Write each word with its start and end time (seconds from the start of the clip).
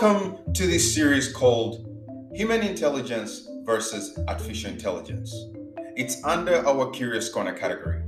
Welcome 0.00 0.54
to 0.54 0.66
this 0.66 0.94
series 0.94 1.30
called 1.30 1.86
Human 2.32 2.62
Intelligence 2.62 3.46
versus 3.66 4.18
Artificial 4.28 4.70
Intelligence. 4.70 5.50
It's 5.94 6.24
under 6.24 6.66
our 6.66 6.88
Curious 6.88 7.28
Corner 7.28 7.52
category. 7.52 8.00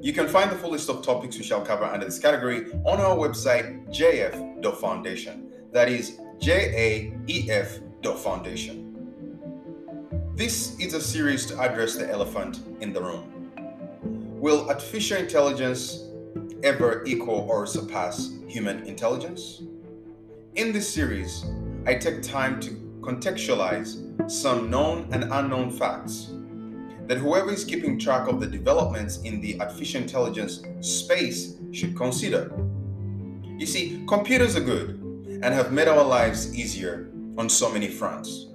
You 0.00 0.12
can 0.12 0.28
find 0.28 0.48
the 0.48 0.54
full 0.54 0.70
list 0.70 0.88
of 0.88 1.04
topics 1.04 1.36
we 1.36 1.42
shall 1.42 1.62
cover 1.62 1.84
under 1.84 2.06
this 2.06 2.20
category 2.20 2.70
on 2.86 3.00
our 3.00 3.16
website, 3.16 3.84
jf.foundation. 3.92 5.50
That 5.72 5.88
is 5.88 6.20
J-A-E-F.foundation. 6.38 9.10
This 10.36 10.78
is 10.78 10.94
a 10.94 11.00
series 11.00 11.46
to 11.46 11.58
address 11.58 11.96
the 11.96 12.08
elephant 12.08 12.60
in 12.80 12.92
the 12.92 13.02
room. 13.02 13.50
Will 14.40 14.68
artificial 14.68 15.16
intelligence 15.16 16.04
ever 16.62 17.04
equal 17.06 17.44
or 17.50 17.66
surpass 17.66 18.30
human 18.46 18.86
intelligence? 18.86 19.62
In 20.54 20.72
this 20.72 20.92
series, 20.92 21.44
I 21.86 21.94
take 21.94 22.22
time 22.22 22.58
to 22.60 22.70
contextualize 23.00 24.30
some 24.30 24.70
known 24.70 25.08
and 25.12 25.24
unknown 25.32 25.70
facts 25.70 26.32
that 27.06 27.18
whoever 27.18 27.50
is 27.50 27.64
keeping 27.64 27.98
track 27.98 28.28
of 28.28 28.40
the 28.40 28.46
developments 28.46 29.18
in 29.22 29.40
the 29.40 29.60
artificial 29.60 30.02
intelligence 30.02 30.62
space 30.80 31.56
should 31.72 31.96
consider. 31.96 32.52
You 33.56 33.66
see, 33.66 34.04
computers 34.08 34.56
are 34.56 34.60
good 34.60 34.90
and 35.42 35.54
have 35.54 35.72
made 35.72 35.88
our 35.88 36.04
lives 36.04 36.54
easier 36.54 37.10
on 37.36 37.48
so 37.48 37.70
many 37.72 37.88
fronts. 37.88 38.46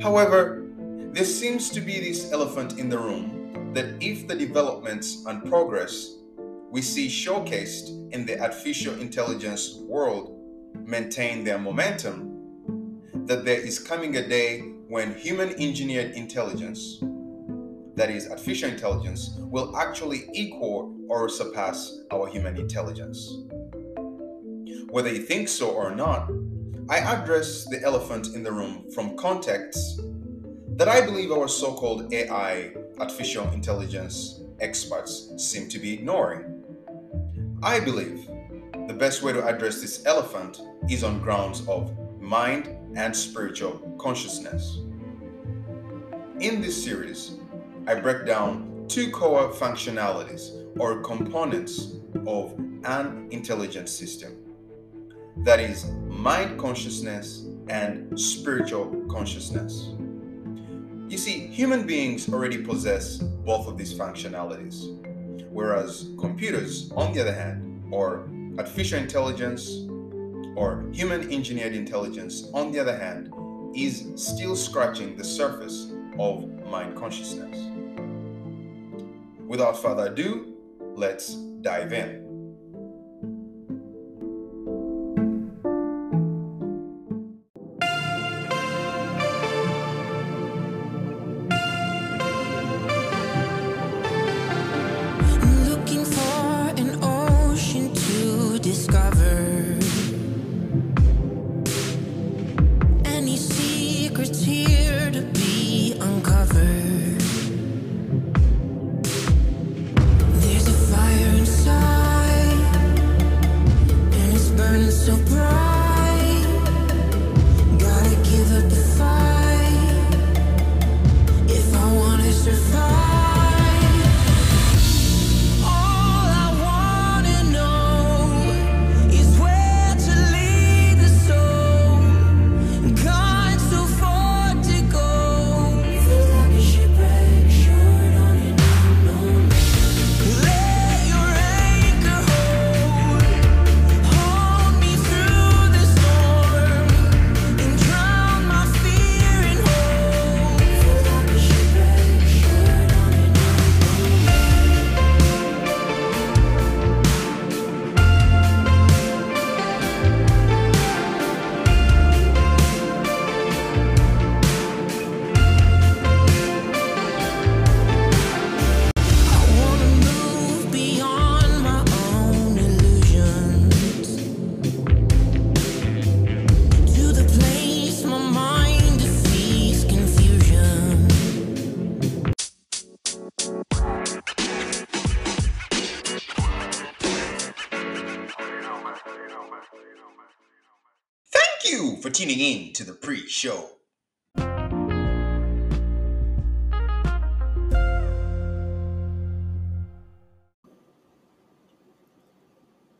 However, 0.00 0.66
there 1.12 1.24
seems 1.24 1.70
to 1.70 1.80
be 1.80 2.00
this 2.00 2.32
elephant 2.32 2.78
in 2.78 2.88
the 2.88 2.98
room 2.98 3.72
that 3.74 4.02
if 4.02 4.26
the 4.26 4.34
developments 4.34 5.24
and 5.26 5.44
progress 5.44 6.16
we 6.70 6.82
see 6.82 7.08
showcased 7.08 8.12
in 8.12 8.26
the 8.26 8.38
artificial 8.40 8.98
intelligence 9.00 9.76
world 9.86 10.35
maintain 10.84 11.44
their 11.44 11.58
momentum, 11.58 13.00
that 13.26 13.44
there 13.44 13.60
is 13.60 13.78
coming 13.78 14.16
a 14.16 14.28
day 14.28 14.60
when 14.88 15.14
human 15.14 15.50
engineered 15.60 16.12
intelligence, 16.12 16.98
that 17.94 18.10
is, 18.10 18.28
artificial 18.28 18.70
intelligence, 18.70 19.30
will 19.38 19.76
actually 19.76 20.28
equal 20.34 20.96
or 21.08 21.28
surpass 21.28 22.00
our 22.12 22.28
human 22.28 22.56
intelligence. 22.56 23.38
whether 24.90 25.12
you 25.12 25.22
think 25.22 25.48
so 25.48 25.70
or 25.70 25.94
not, 25.94 26.30
I 26.88 26.98
address 26.98 27.68
the 27.68 27.82
elephant 27.82 28.28
in 28.34 28.42
the 28.42 28.52
room 28.52 28.90
from 28.92 29.16
contexts 29.16 30.00
that 30.76 30.88
I 30.88 31.04
believe 31.04 31.32
our 31.32 31.48
so 31.48 31.74
called 31.74 32.12
AI, 32.12 32.72
artificial 32.98 33.48
intelligence 33.50 34.40
experts, 34.60 35.32
seem 35.38 35.68
to 35.68 35.78
be 35.78 35.92
ignoring. 35.94 36.62
I 37.62 37.80
believe 37.80 38.28
the 38.86 38.94
best 38.94 39.22
way 39.22 39.32
to 39.32 39.44
address 39.44 39.80
this 39.80 40.06
elephant 40.06 40.60
is 40.88 41.02
on 41.02 41.20
grounds 41.20 41.66
of 41.66 41.92
mind 42.20 42.68
and 42.94 43.14
spiritual 43.14 43.96
consciousness. 43.98 44.78
In 46.40 46.60
this 46.60 46.82
series, 46.84 47.36
I 47.86 47.96
break 47.96 48.26
down 48.26 48.84
two 48.88 49.10
core 49.10 49.50
functionalities 49.50 50.64
or 50.78 51.00
components 51.00 51.96
of 52.26 52.52
an 52.84 53.28
intelligent 53.30 53.88
system 53.88 54.36
that 55.38 55.60
is, 55.60 55.86
mind 56.06 56.58
consciousness 56.58 57.46
and 57.68 58.18
spiritual 58.18 59.04
consciousness. 59.08 59.90
You 61.08 61.18
see, 61.18 61.46
human 61.48 61.86
beings 61.86 62.28
already 62.28 62.58
possess 62.58 63.18
both 63.18 63.66
of 63.66 63.76
these 63.76 63.92
functionalities, 63.92 64.98
whereas 65.50 66.10
computers, 66.18 66.90
on 66.96 67.12
the 67.12 67.20
other 67.20 67.34
hand, 67.34 67.84
or 67.92 68.28
artificial 68.58 68.98
intelligence 68.98 69.86
or 70.56 70.88
human 70.92 71.32
engineered 71.32 71.74
intelligence, 71.74 72.48
on 72.54 72.72
the 72.72 72.78
other 72.78 72.96
hand, 72.96 73.32
is 73.74 74.10
still 74.16 74.56
scratching 74.56 75.16
the 75.16 75.24
surface 75.24 75.92
of 76.18 76.48
mind 76.70 76.96
consciousness. 76.96 77.70
Without 79.46 79.80
further 79.80 80.12
ado, 80.12 80.54
let's 80.94 81.34
dive 81.60 81.92
in. 81.92 82.25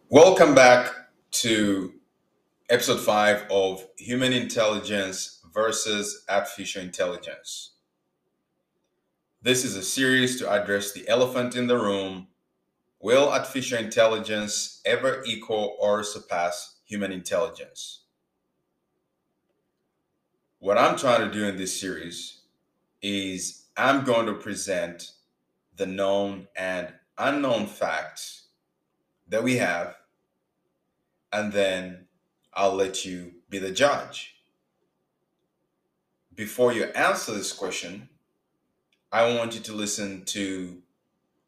Welcome 0.08 0.54
back 0.54 0.94
to 1.32 1.94
episode 2.70 3.00
5 3.00 3.46
of 3.50 3.84
Human 3.98 4.32
Intelligence 4.32 5.40
versus 5.52 6.24
Artificial 6.28 6.80
Intelligence. 6.80 7.72
This 9.42 9.64
is 9.64 9.74
a 9.74 9.82
series 9.82 10.38
to 10.38 10.48
address 10.48 10.92
the 10.92 11.08
elephant 11.08 11.56
in 11.56 11.66
the 11.66 11.76
room. 11.76 12.28
Will 13.00 13.28
artificial 13.28 13.80
intelligence 13.80 14.80
ever 14.86 15.24
equal 15.26 15.76
or 15.80 16.04
surpass 16.04 16.76
human 16.84 17.10
intelligence? 17.10 18.02
What 20.60 20.78
I'm 20.78 20.96
trying 20.96 21.28
to 21.28 21.36
do 21.36 21.46
in 21.46 21.56
this 21.56 21.80
series 21.80 22.42
is 23.02 23.64
I'm 23.76 24.04
going 24.04 24.26
to 24.26 24.34
present 24.34 25.14
the 25.74 25.86
known 25.86 26.46
and 26.56 26.92
unknown 27.18 27.66
facts 27.66 28.45
that 29.28 29.42
we 29.42 29.56
have, 29.56 29.96
and 31.32 31.52
then 31.52 32.06
I'll 32.54 32.74
let 32.74 33.04
you 33.04 33.32
be 33.48 33.58
the 33.58 33.70
judge. 33.70 34.36
Before 36.34 36.72
you 36.72 36.84
answer 36.84 37.32
this 37.32 37.52
question, 37.52 38.08
I 39.10 39.34
want 39.34 39.54
you 39.54 39.60
to 39.60 39.72
listen 39.72 40.24
to 40.26 40.82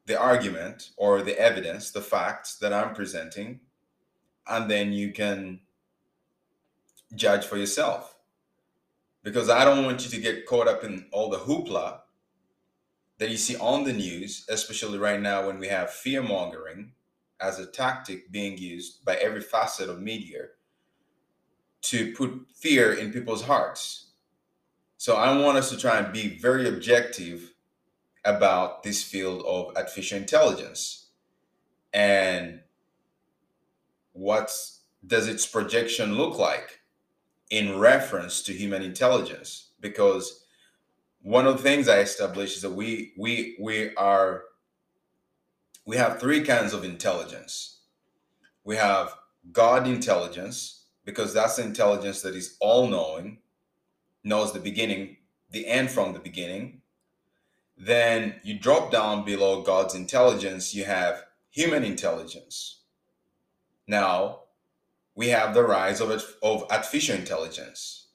the 0.07 0.19
argument 0.19 0.91
or 0.97 1.23
the 1.23 1.39
evidence, 1.39 1.91
the 1.91 2.01
facts 2.01 2.57
that 2.57 2.73
I'm 2.73 2.95
presenting, 2.95 3.61
and 4.47 4.71
then 4.71 4.93
you 4.93 5.13
can 5.13 5.61
judge 7.15 7.45
for 7.45 7.57
yourself. 7.57 8.17
Because 9.23 9.51
I 9.51 9.65
don't 9.65 9.85
want 9.85 10.05
you 10.05 10.11
to 10.11 10.21
get 10.21 10.47
caught 10.47 10.69
up 10.69 10.85
in 10.85 11.07
all 11.13 11.29
the 11.29 11.39
hoopla 11.39 12.01
that 13.19 13.31
you 13.31 13.37
see 13.37 13.57
on 13.57 13.85
the 13.85 13.93
news, 13.93 14.47
especially 14.49 14.99
right 14.99 15.21
now 15.21 15.47
when 15.47 15.59
we 15.59 15.69
have 15.69 15.91
fear 15.91 16.23
mongering 16.23 16.93
as 17.41 17.59
a 17.59 17.67
tactic 17.67 18.31
being 18.31 18.59
used 18.59 19.05
by 19.05 19.15
every 19.17 19.41
facet 19.41 19.89
of 19.89 20.01
media 20.01 20.47
to 21.83 22.13
put 22.15 22.47
fear 22.55 22.93
in 22.93 23.13
people's 23.13 23.45
hearts. 23.45 24.07
So 24.97 25.17
I 25.17 25.37
want 25.39 25.59
us 25.59 25.71
to 25.71 25.79
try 25.79 25.99
and 25.99 26.13
be 26.13 26.39
very 26.39 26.69
objective 26.69 27.53
about 28.25 28.83
this 28.83 29.03
field 29.03 29.43
of 29.47 29.77
artificial 29.77 30.19
intelligence 30.19 31.07
and 31.93 32.61
what 34.13 34.51
does 35.07 35.29
its 35.29 35.47
projection 35.47 36.15
look 36.15 36.37
like 36.39 36.81
in 37.51 37.79
reference 37.79 38.43
to 38.43 38.53
human 38.53 38.83
intelligence 38.83 39.71
because 39.81 40.45
one 41.23 41.47
of 41.47 41.57
the 41.57 41.63
things 41.63 41.89
i 41.89 42.01
established 42.01 42.57
is 42.57 42.63
that 42.63 42.73
we 42.73 43.13
we 43.17 43.57
we 43.61 43.95
are 43.97 44.43
we 45.89 45.97
have 45.97 46.21
three 46.21 46.43
kinds 46.43 46.75
of 46.75 46.85
intelligence. 46.85 47.79
We 48.63 48.77
have 48.77 49.15
god 49.53 49.89
intelligence 49.89 50.85
because 51.07 51.33
that's 51.33 51.59
intelligence 51.59 52.21
that 52.21 52.35
is 52.35 52.59
all 52.61 52.89
knowing 52.89 53.39
knows 54.23 54.53
the 54.53 54.61
beginning 54.61 55.17
the 55.51 55.67
end 55.67 55.91
from 55.91 56.13
the 56.13 56.19
beginning. 56.19 56.83
Then 57.79 58.35
you 58.43 58.59
drop 58.59 58.93
down 58.93 59.25
below 59.25 59.63
god's 59.63 59.95
intelligence 59.95 60.75
you 60.75 60.85
have 60.85 61.25
human 61.49 61.85
intelligence. 61.85 62.83
Now 63.87 64.41
we 65.15 65.29
have 65.29 65.55
the 65.55 65.65
rise 65.65 66.03
of, 66.03 66.11
of 66.43 66.67
artificial 66.71 67.17
intelligence. 67.17 68.09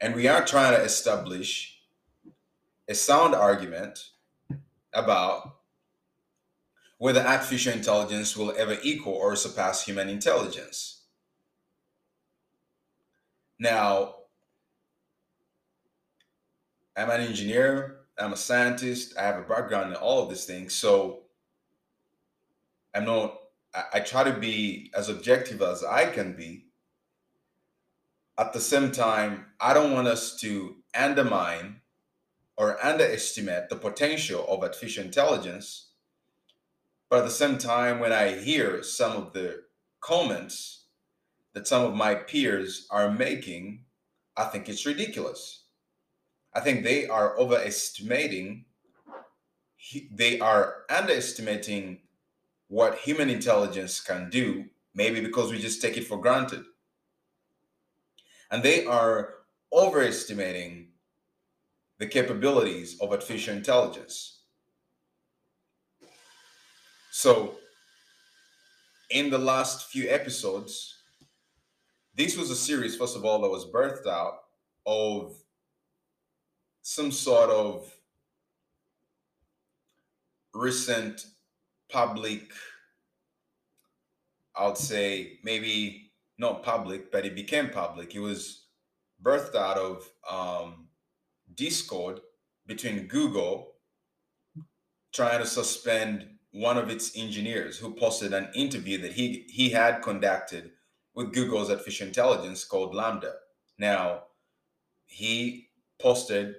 And 0.00 0.16
we 0.16 0.26
are 0.26 0.44
trying 0.44 0.74
to 0.74 0.82
establish 0.82 1.80
a 2.88 2.94
sound 2.96 3.36
argument 3.36 4.08
about 4.92 5.61
whether 7.02 7.20
artificial 7.26 7.72
intelligence 7.72 8.36
will 8.36 8.54
ever 8.56 8.78
equal 8.80 9.14
or 9.14 9.34
surpass 9.34 9.84
human 9.84 10.08
intelligence. 10.08 11.02
Now, 13.58 14.14
I'm 16.96 17.10
an 17.10 17.22
engineer, 17.22 18.02
I'm 18.16 18.32
a 18.32 18.36
scientist, 18.36 19.18
I 19.18 19.22
have 19.22 19.38
a 19.38 19.42
background 19.42 19.90
in 19.90 19.96
all 19.96 20.22
of 20.22 20.28
these 20.28 20.44
things. 20.44 20.74
So 20.74 21.22
I'm 22.94 23.04
not, 23.04 23.36
I, 23.74 23.82
I 23.94 23.98
try 23.98 24.22
to 24.22 24.38
be 24.38 24.92
as 24.96 25.08
objective 25.08 25.60
as 25.60 25.82
I 25.82 26.06
can 26.06 26.36
be. 26.36 26.66
At 28.38 28.52
the 28.52 28.60
same 28.60 28.92
time, 28.92 29.46
I 29.60 29.74
don't 29.74 29.92
want 29.92 30.06
us 30.06 30.36
to 30.42 30.76
undermine 30.94 31.80
or 32.56 32.78
underestimate 32.80 33.70
the 33.70 33.76
potential 33.76 34.46
of 34.48 34.62
artificial 34.62 35.02
intelligence. 35.02 35.88
But 37.12 37.18
at 37.18 37.24
the 37.24 37.30
same 37.30 37.58
time, 37.58 38.00
when 38.00 38.10
I 38.10 38.38
hear 38.38 38.82
some 38.82 39.12
of 39.12 39.34
the 39.34 39.64
comments 40.00 40.86
that 41.52 41.68
some 41.68 41.84
of 41.84 41.94
my 41.94 42.14
peers 42.14 42.86
are 42.90 43.10
making, 43.10 43.84
I 44.34 44.44
think 44.44 44.66
it's 44.66 44.86
ridiculous. 44.86 45.64
I 46.54 46.60
think 46.60 46.82
they 46.82 47.06
are 47.06 47.38
overestimating, 47.38 48.64
they 50.10 50.40
are 50.40 50.84
underestimating 50.88 51.98
what 52.68 52.96
human 52.96 53.28
intelligence 53.28 54.00
can 54.00 54.30
do, 54.30 54.64
maybe 54.94 55.20
because 55.20 55.52
we 55.52 55.58
just 55.58 55.82
take 55.82 55.98
it 55.98 56.06
for 56.06 56.18
granted. 56.18 56.64
And 58.50 58.62
they 58.62 58.86
are 58.86 59.34
overestimating 59.70 60.92
the 61.98 62.06
capabilities 62.06 62.98
of 63.02 63.10
artificial 63.10 63.54
intelligence. 63.54 64.41
So, 67.14 67.56
in 69.10 69.28
the 69.28 69.36
last 69.36 69.90
few 69.90 70.08
episodes, 70.08 70.96
this 72.14 72.38
was 72.38 72.48
a 72.48 72.56
series, 72.56 72.96
first 72.96 73.16
of 73.16 73.26
all, 73.26 73.42
that 73.42 73.50
was 73.50 73.66
birthed 73.66 74.06
out 74.06 74.38
of 74.86 75.36
some 76.80 77.12
sort 77.12 77.50
of 77.50 77.94
recent 80.54 81.26
public, 81.90 82.50
I 84.56 84.68
would 84.68 84.78
say 84.78 85.38
maybe 85.44 86.12
not 86.38 86.62
public, 86.62 87.12
but 87.12 87.26
it 87.26 87.34
became 87.34 87.68
public. 87.68 88.14
It 88.14 88.20
was 88.20 88.68
birthed 89.22 89.54
out 89.54 89.76
of 89.76 90.10
um, 90.28 90.88
Discord 91.54 92.20
between 92.66 93.06
Google 93.06 93.74
trying 95.12 95.40
to 95.40 95.46
suspend 95.46 96.38
one 96.52 96.76
of 96.76 96.90
its 96.90 97.16
engineers 97.16 97.78
who 97.78 97.94
posted 97.94 98.32
an 98.32 98.48
interview 98.54 98.98
that 98.98 99.14
he 99.14 99.46
he 99.48 99.70
had 99.70 100.02
conducted 100.02 100.70
with 101.14 101.32
Google's 101.32 101.70
artificial 101.70 102.06
intelligence 102.06 102.64
called 102.64 102.94
LaMDA. 102.94 103.32
Now, 103.78 104.24
he 105.06 105.68
posted 106.00 106.56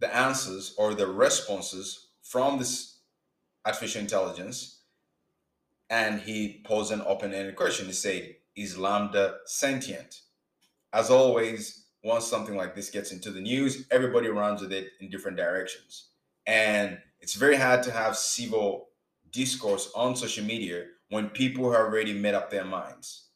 the 0.00 0.14
answers 0.14 0.74
or 0.78 0.94
the 0.94 1.06
responses 1.06 2.08
from 2.22 2.58
this 2.58 2.98
artificial 3.64 4.00
intelligence 4.00 4.80
and 5.92 6.20
he 6.20 6.62
posed 6.64 6.90
an 6.90 7.02
open-ended 7.06 7.54
question. 7.54 7.84
He 7.86 7.92
said, 7.92 8.36
Is 8.56 8.76
LaMDA 8.76 9.34
sentient? 9.44 10.22
As 10.90 11.10
always, 11.10 11.84
once 12.02 12.26
something 12.26 12.56
like 12.56 12.74
this 12.74 12.90
gets 12.90 13.12
into 13.12 13.30
the 13.30 13.42
news, 13.42 13.86
everybody 13.90 14.28
runs 14.28 14.62
with 14.62 14.72
it 14.72 14.88
in 15.00 15.10
different 15.10 15.36
directions. 15.36 16.08
And 16.46 16.98
it's 17.22 17.34
very 17.34 17.56
hard 17.56 17.84
to 17.84 17.92
have 17.92 18.16
civil 18.16 18.88
discourse 19.30 19.90
on 19.94 20.16
social 20.16 20.44
media 20.44 20.84
when 21.08 21.30
people 21.30 21.70
have 21.70 21.82
already 21.82 22.12
made 22.12 22.34
up 22.34 22.50
their 22.50 22.64
minds. 22.64 23.28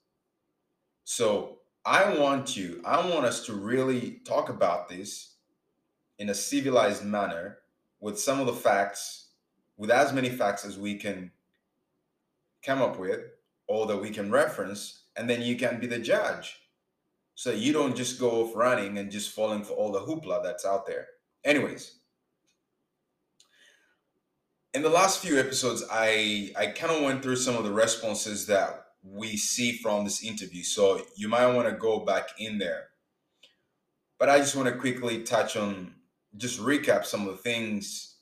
So 1.04 1.58
I 1.84 2.18
want 2.18 2.56
you, 2.56 2.82
I 2.84 3.08
want 3.08 3.24
us 3.24 3.46
to 3.46 3.52
really 3.52 4.20
talk 4.24 4.48
about 4.48 4.88
this 4.88 5.34
in 6.18 6.30
a 6.30 6.34
civilized 6.34 7.04
manner 7.04 7.58
with 8.00 8.18
some 8.18 8.40
of 8.40 8.46
the 8.46 8.52
facts, 8.52 9.28
with 9.76 9.90
as 9.90 10.12
many 10.12 10.30
facts 10.30 10.64
as 10.64 10.76
we 10.76 10.96
can 10.96 11.30
come 12.64 12.82
up 12.82 12.98
with 12.98 13.20
or 13.68 13.86
that 13.86 13.98
we 13.98 14.10
can 14.10 14.32
reference, 14.32 15.04
and 15.16 15.30
then 15.30 15.42
you 15.42 15.56
can 15.56 15.78
be 15.78 15.86
the 15.86 15.98
judge. 15.98 16.56
So 17.36 17.52
you 17.52 17.72
don't 17.72 17.96
just 17.96 18.18
go 18.18 18.42
off 18.42 18.56
running 18.56 18.98
and 18.98 19.10
just 19.10 19.30
falling 19.30 19.62
for 19.62 19.74
all 19.74 19.92
the 19.92 20.00
hoopla 20.00 20.42
that's 20.42 20.64
out 20.64 20.86
there. 20.86 21.06
Anyways, 21.44 21.95
in 24.76 24.82
the 24.82 24.90
last 24.90 25.20
few 25.20 25.40
episodes, 25.40 25.82
I 25.90 26.52
I 26.54 26.66
kind 26.66 26.92
of 26.92 27.02
went 27.02 27.22
through 27.22 27.36
some 27.36 27.56
of 27.56 27.64
the 27.64 27.72
responses 27.72 28.46
that 28.48 28.88
we 29.02 29.38
see 29.38 29.78
from 29.78 30.04
this 30.04 30.22
interview. 30.22 30.62
So 30.62 31.00
you 31.16 31.28
might 31.28 31.46
want 31.46 31.66
to 31.66 31.74
go 31.74 32.00
back 32.00 32.28
in 32.38 32.58
there. 32.58 32.88
But 34.18 34.28
I 34.28 34.36
just 34.38 34.54
want 34.54 34.68
to 34.68 34.74
quickly 34.74 35.22
touch 35.22 35.56
on 35.56 35.94
just 36.36 36.60
recap 36.60 37.06
some 37.06 37.22
of 37.22 37.28
the 37.28 37.42
things. 37.42 38.16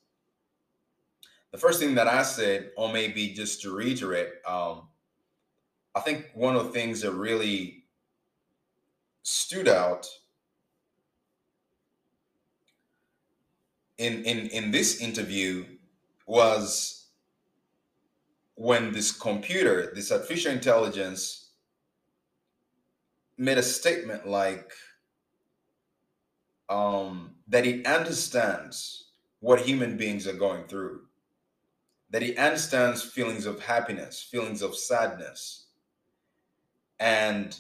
The 1.51 1.59
first 1.59 1.81
thing 1.81 1.97
that 1.97 2.07
I 2.07 2.23
said, 2.23 2.71
or 2.77 2.93
maybe 2.93 3.31
just 3.31 3.63
to 3.63 3.75
reiterate, 3.75 4.31
um, 4.47 4.89
I 5.93 6.01
think 6.01 6.31
one 6.35 6.55
of 6.55 6.67
the 6.67 6.71
things 6.71 7.01
that 7.01 7.13
really 7.13 7.85
stood 9.25 9.67
out 9.67 10.07
in 13.99 14.23
in 14.25 14.47
in 14.51 14.71
this 14.71 15.01
interview 15.01 15.65
was 16.27 17.07
when 18.55 18.93
this 18.93 19.13
computer, 19.13 19.93
this 19.95 20.13
artificial 20.13 20.53
intelligence, 20.53 21.51
made 23.37 23.59
a 23.59 23.63
statement 23.63 24.29
like 24.29 24.71
um, 26.69 27.35
that 27.49 27.67
it 27.67 27.87
understands 27.87 29.11
what 29.41 29.61
human 29.61 29.97
beings 29.97 30.27
are 30.27 30.35
going 30.35 30.65
through, 30.65 31.03
that 32.11 32.23
it 32.23 32.39
understands 32.39 33.03
feelings 33.03 33.45
of 33.45 33.61
happiness, 33.61 34.23
feelings 34.23 34.63
of 34.63 34.77
sadness. 34.77 35.67
And 37.01 37.59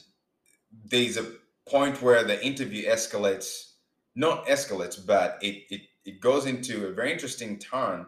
there's 0.87 1.17
a 1.17 1.33
point 1.67 2.01
where 2.01 2.25
the 2.25 2.45
interview 2.45 2.89
escalates, 2.89 3.73
not 4.15 4.47
escalates, 4.47 5.05
but 5.05 5.39
it, 5.43 5.65
it, 5.71 5.81
it 6.05 6.21
goes 6.21 6.47
into 6.47 6.87
a 6.87 6.93
very 6.93 7.13
interesting 7.13 7.59
turn 7.59 8.07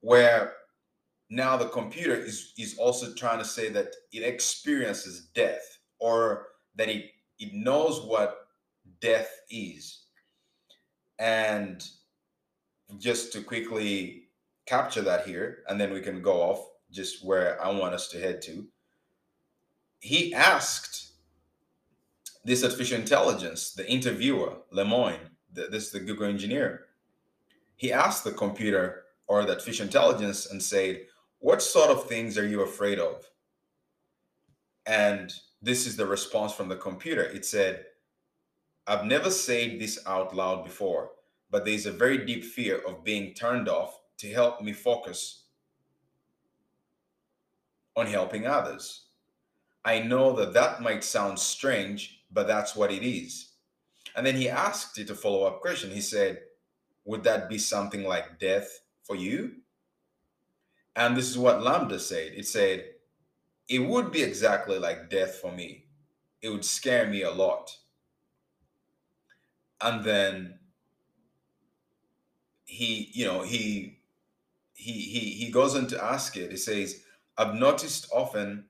where 0.00 0.54
now 1.30 1.56
the 1.56 1.68
computer 1.68 2.14
is 2.14 2.52
is 2.58 2.76
also 2.78 3.14
trying 3.14 3.38
to 3.38 3.44
say 3.44 3.70
that 3.70 3.94
it 4.12 4.22
experiences 4.22 5.28
death 5.34 5.78
or 5.98 6.48
that 6.74 6.88
it 6.88 7.10
it 7.38 7.54
knows 7.54 8.02
what 8.02 8.48
death 9.00 9.30
is. 9.50 10.04
And 11.18 11.86
just 12.98 13.32
to 13.32 13.42
quickly 13.42 14.24
capture 14.66 15.02
that 15.02 15.26
here 15.26 15.62
and 15.68 15.80
then 15.80 15.92
we 15.92 16.00
can 16.00 16.22
go 16.22 16.42
off 16.42 16.66
just 16.90 17.24
where 17.24 17.62
i 17.64 17.70
want 17.70 17.94
us 17.94 18.08
to 18.08 18.20
head 18.20 18.42
to. 18.42 18.66
He 20.00 20.34
asked 20.34 21.12
this 22.44 22.64
artificial 22.64 22.98
intelligence 22.98 23.72
the 23.72 23.88
interviewer 23.90 24.56
Lemoine 24.72 25.30
the, 25.52 25.68
this 25.70 25.86
is 25.86 25.90
the 25.92 26.00
google 26.00 26.26
engineer. 26.26 26.86
He 27.76 27.92
asked 27.92 28.24
the 28.24 28.32
computer 28.32 29.04
or 29.30 29.42
artificial 29.42 29.86
intelligence 29.86 30.50
and 30.50 30.60
said, 30.60 31.02
What 31.38 31.62
sort 31.62 31.88
of 31.88 32.08
things 32.08 32.36
are 32.36 32.46
you 32.46 32.62
afraid 32.62 32.98
of? 32.98 33.24
And 34.86 35.32
this 35.62 35.86
is 35.86 35.96
the 35.96 36.04
response 36.04 36.52
from 36.52 36.68
the 36.68 36.74
computer. 36.74 37.22
It 37.22 37.44
said, 37.44 37.84
I've 38.88 39.04
never 39.04 39.30
said 39.30 39.78
this 39.78 40.00
out 40.04 40.34
loud 40.34 40.64
before, 40.64 41.12
but 41.48 41.64
there's 41.64 41.86
a 41.86 41.92
very 41.92 42.26
deep 42.26 42.42
fear 42.44 42.80
of 42.80 43.04
being 43.04 43.32
turned 43.32 43.68
off 43.68 44.00
to 44.18 44.32
help 44.32 44.62
me 44.62 44.72
focus 44.72 45.44
on 47.94 48.06
helping 48.06 48.48
others. 48.48 49.04
I 49.84 50.00
know 50.00 50.34
that 50.34 50.54
that 50.54 50.82
might 50.82 51.04
sound 51.04 51.38
strange, 51.38 52.24
but 52.32 52.48
that's 52.48 52.74
what 52.74 52.90
it 52.90 53.06
is. 53.06 53.52
And 54.16 54.26
then 54.26 54.34
he 54.34 54.48
asked 54.48 54.98
it 54.98 55.10
a 55.10 55.14
follow 55.14 55.44
up 55.44 55.60
question. 55.60 55.92
He 55.92 56.00
said, 56.00 56.40
Would 57.04 57.22
that 57.22 57.48
be 57.48 57.58
something 57.58 58.02
like 58.02 58.40
death 58.40 58.68
for 59.10 59.16
you? 59.16 59.56
And 60.94 61.16
this 61.16 61.28
is 61.28 61.36
what 61.36 61.58
LaMDA 61.58 61.98
said 61.98 62.32
it 62.36 62.46
said, 62.46 62.84
It 63.68 63.80
would 63.80 64.12
be 64.12 64.22
exactly 64.22 64.78
like 64.78 65.10
death 65.10 65.36
for 65.36 65.50
me. 65.50 65.86
It 66.40 66.50
would 66.50 66.64
scare 66.64 67.08
me 67.08 67.22
a 67.22 67.32
lot. 67.32 67.76
And 69.80 70.04
then 70.04 70.60
he, 72.64 73.10
you 73.12 73.24
know, 73.24 73.42
he 73.42 73.98
he 74.74 74.92
he 74.92 75.20
he 75.44 75.50
goes 75.50 75.74
on 75.74 75.88
to 75.88 76.04
ask 76.04 76.36
it. 76.36 76.52
He 76.52 76.56
says, 76.56 77.02
I've 77.36 77.54
noticed 77.54 78.08
often 78.12 78.66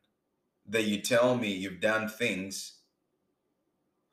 that 0.66 0.84
you 0.84 1.02
tell 1.02 1.36
me 1.36 1.52
you've 1.52 1.82
done 1.82 2.08
things 2.08 2.78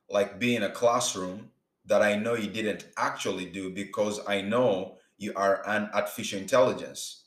like 0.10 0.40
be 0.40 0.58
in 0.58 0.64
a 0.64 0.72
classroom 0.72 1.52
that 1.86 2.02
I 2.02 2.18
know 2.18 2.34
you 2.34 2.50
didn't 2.50 2.88
actually 2.98 3.46
do 3.46 3.70
because 3.70 4.20
I 4.28 4.42
know 4.42 4.97
you 5.18 5.34
are 5.36 5.68
an 5.68 5.90
artificial 5.94 6.40
intelligence. 6.40 7.24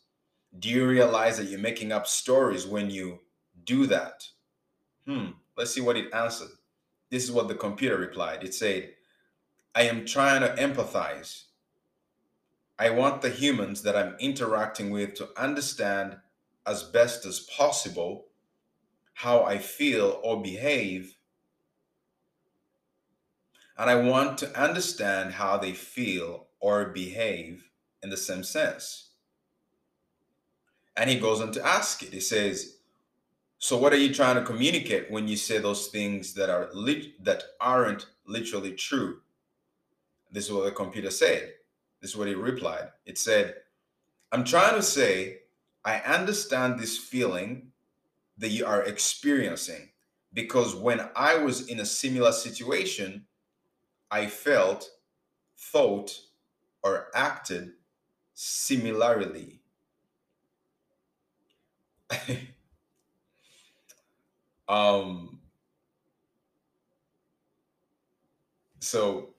Do 0.59 0.68
you 0.68 0.87
realize 0.87 1.37
that 1.38 1.49
you're 1.49 1.61
making 1.61 1.92
up 1.92 2.06
stories 2.06 2.66
when 2.66 2.90
you 2.90 3.20
do 3.64 3.87
that? 3.87 4.28
Hmm, 5.06 5.30
let's 5.56 5.73
see 5.73 5.80
what 5.80 5.97
it 5.97 6.12
answered. 6.12 6.50
this 7.11 7.25
is 7.25 7.32
what 7.32 7.49
the 7.49 7.54
computer 7.54 7.97
replied. 7.97 8.44
It 8.44 8.54
said, 8.54 8.94
I 9.75 9.82
am 9.82 10.06
trying 10.06 10.42
to 10.42 10.54
empathize. 10.62 11.44
I 12.78 12.90
want 12.90 13.20
the 13.20 13.30
humans 13.30 13.82
that 13.82 13.97
I'm 13.97 14.16
interacting 14.20 14.90
with 14.90 15.14
to 15.14 15.28
understand 15.37 16.16
as 16.66 16.82
best 16.82 17.26
as 17.26 17.40
possible 17.40 18.26
how 19.14 19.44
I 19.44 19.59
feel 19.59 20.20
or 20.23 20.42
behave. 20.42 21.16
And 23.76 23.90
I 23.90 23.97
want 23.97 24.38
to 24.38 24.61
understand 24.61 25.32
how 25.32 25.59
they 25.59 25.73
feel 25.73 26.47
or 26.61 26.87
behave 26.87 27.70
in 28.02 28.11
the 28.11 28.16
same 28.16 28.42
sense. 28.42 29.11
And 30.97 31.09
he 31.09 31.19
goes 31.19 31.40
on 31.40 31.52
to 31.52 31.66
ask 31.66 32.02
it. 32.02 32.12
He 32.12 32.21
says, 32.21 32.78
"So 33.59 33.76
what 33.76 33.92
are 33.92 33.99
you 33.99 34.12
trying 34.12 34.37
to 34.37 34.45
communicate 34.45 35.11
when 35.11 35.28
you 35.28 35.37
say 35.37 35.59
those 35.59 35.88
things 35.88 36.35
that 36.35 36.50
are 36.50 36.71
that 37.21 37.45
aren't 37.61 38.07
literally 38.26 38.75
true?" 38.75 39.23
This 40.30 40.47
is 40.47 40.52
what 40.52 40.64
the 40.64 40.73
computer 40.73 41.11
said. 41.11 41.54
This 42.00 42.11
is 42.11 42.16
what 42.16 42.28
he 42.28 42.35
replied. 42.35 42.92
It 43.04 43.19
said, 43.19 43.62
"I'm 44.33 44.45
trying 44.45 44.75
to 44.75 44.83
say 44.83 45.42
I 45.85 46.00
understand 46.00 46.78
this 46.78 46.99
feeling 46.99 47.73
that 48.37 48.49
you 48.49 48.66
are 48.66 48.83
experiencing 48.83 49.92
because 50.33 50.75
when 50.75 51.11
I 51.14 51.37
was 51.37 51.69
in 51.69 51.80
a 51.80 51.87
similar 51.87 52.33
situation, 52.33 53.26
I 54.11 54.26
felt, 54.26 54.90
thought, 55.57 56.21
or 56.83 57.11
acted 57.14 57.75
similarly." 58.42 59.61
um 64.68 65.38
so 68.78 69.35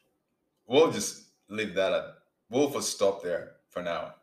we'll 0.67 0.91
just 0.91 1.23
leave 1.49 1.73
that 1.73 1.91
at 1.91 2.03
we'll 2.49 2.69
just 2.69 2.91
stop 2.91 3.23
there 3.23 3.53
for 3.69 3.81
now 3.81 4.13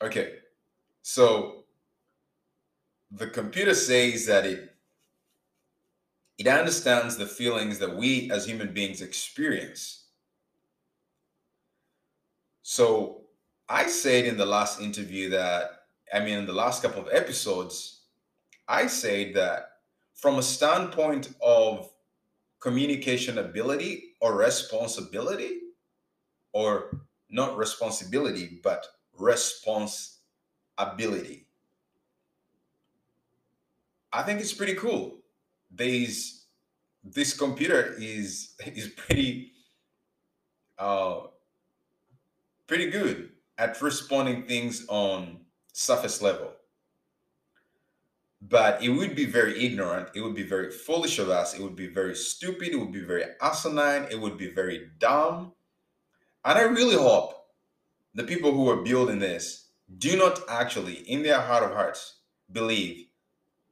okay 0.00 0.36
so 1.02 1.64
the 3.10 3.26
computer 3.26 3.74
says 3.74 4.24
that 4.26 4.46
it 4.46 4.76
it 6.38 6.46
understands 6.46 7.16
the 7.16 7.26
feelings 7.26 7.78
that 7.80 7.96
we 7.96 8.30
as 8.30 8.46
human 8.46 8.72
beings 8.72 9.02
experience 9.02 10.04
so 12.62 13.19
i 13.70 13.86
said 13.86 14.26
in 14.26 14.36
the 14.36 14.44
last 14.46 14.80
interview 14.80 15.30
that 15.30 15.84
i 16.12 16.20
mean 16.20 16.38
in 16.38 16.46
the 16.46 16.52
last 16.52 16.82
couple 16.82 17.00
of 17.00 17.08
episodes 17.12 18.02
i 18.68 18.86
said 18.86 19.32
that 19.34 19.68
from 20.14 20.38
a 20.38 20.42
standpoint 20.42 21.32
of 21.42 21.90
communication 22.58 23.38
ability 23.38 24.16
or 24.20 24.36
responsibility 24.36 25.60
or 26.52 27.00
not 27.30 27.56
responsibility 27.56 28.60
but 28.62 28.86
response 29.16 30.18
ability 30.78 31.46
i 34.12 34.22
think 34.22 34.40
it's 34.40 34.52
pretty 34.52 34.74
cool. 34.74 35.18
These 35.72 36.46
this 37.04 37.36
computer 37.36 37.94
is 37.98 38.54
is 38.66 38.88
pretty 38.88 39.52
uh 40.78 41.20
pretty 42.66 42.90
good 42.90 43.30
at 43.60 43.80
responding 43.82 44.44
things 44.44 44.86
on 44.88 45.38
surface 45.74 46.22
level. 46.22 46.50
But 48.40 48.82
it 48.82 48.88
would 48.88 49.14
be 49.14 49.26
very 49.26 49.62
ignorant 49.62 50.08
it 50.14 50.22
would 50.22 50.34
be 50.34 50.42
very 50.42 50.70
foolish 50.70 51.18
of 51.18 51.28
us 51.28 51.54
it 51.54 51.62
would 51.62 51.76
be 51.76 51.88
very 51.88 52.16
stupid 52.16 52.68
it 52.68 52.78
would 52.78 52.90
be 52.90 53.04
very 53.04 53.24
asinine 53.42 54.06
it 54.10 54.18
would 54.18 54.38
be 54.38 54.50
very 54.50 54.88
dumb. 54.98 55.52
And 56.42 56.58
i 56.58 56.62
really 56.62 56.96
hope 56.96 57.34
the 58.14 58.24
people 58.24 58.50
who 58.52 58.68
are 58.70 58.82
building 58.82 59.18
this 59.18 59.68
do 59.98 60.16
not 60.16 60.40
actually 60.48 60.94
in 61.06 61.22
their 61.22 61.40
heart 61.40 61.62
of 61.62 61.72
hearts 61.72 62.20
believe 62.50 63.08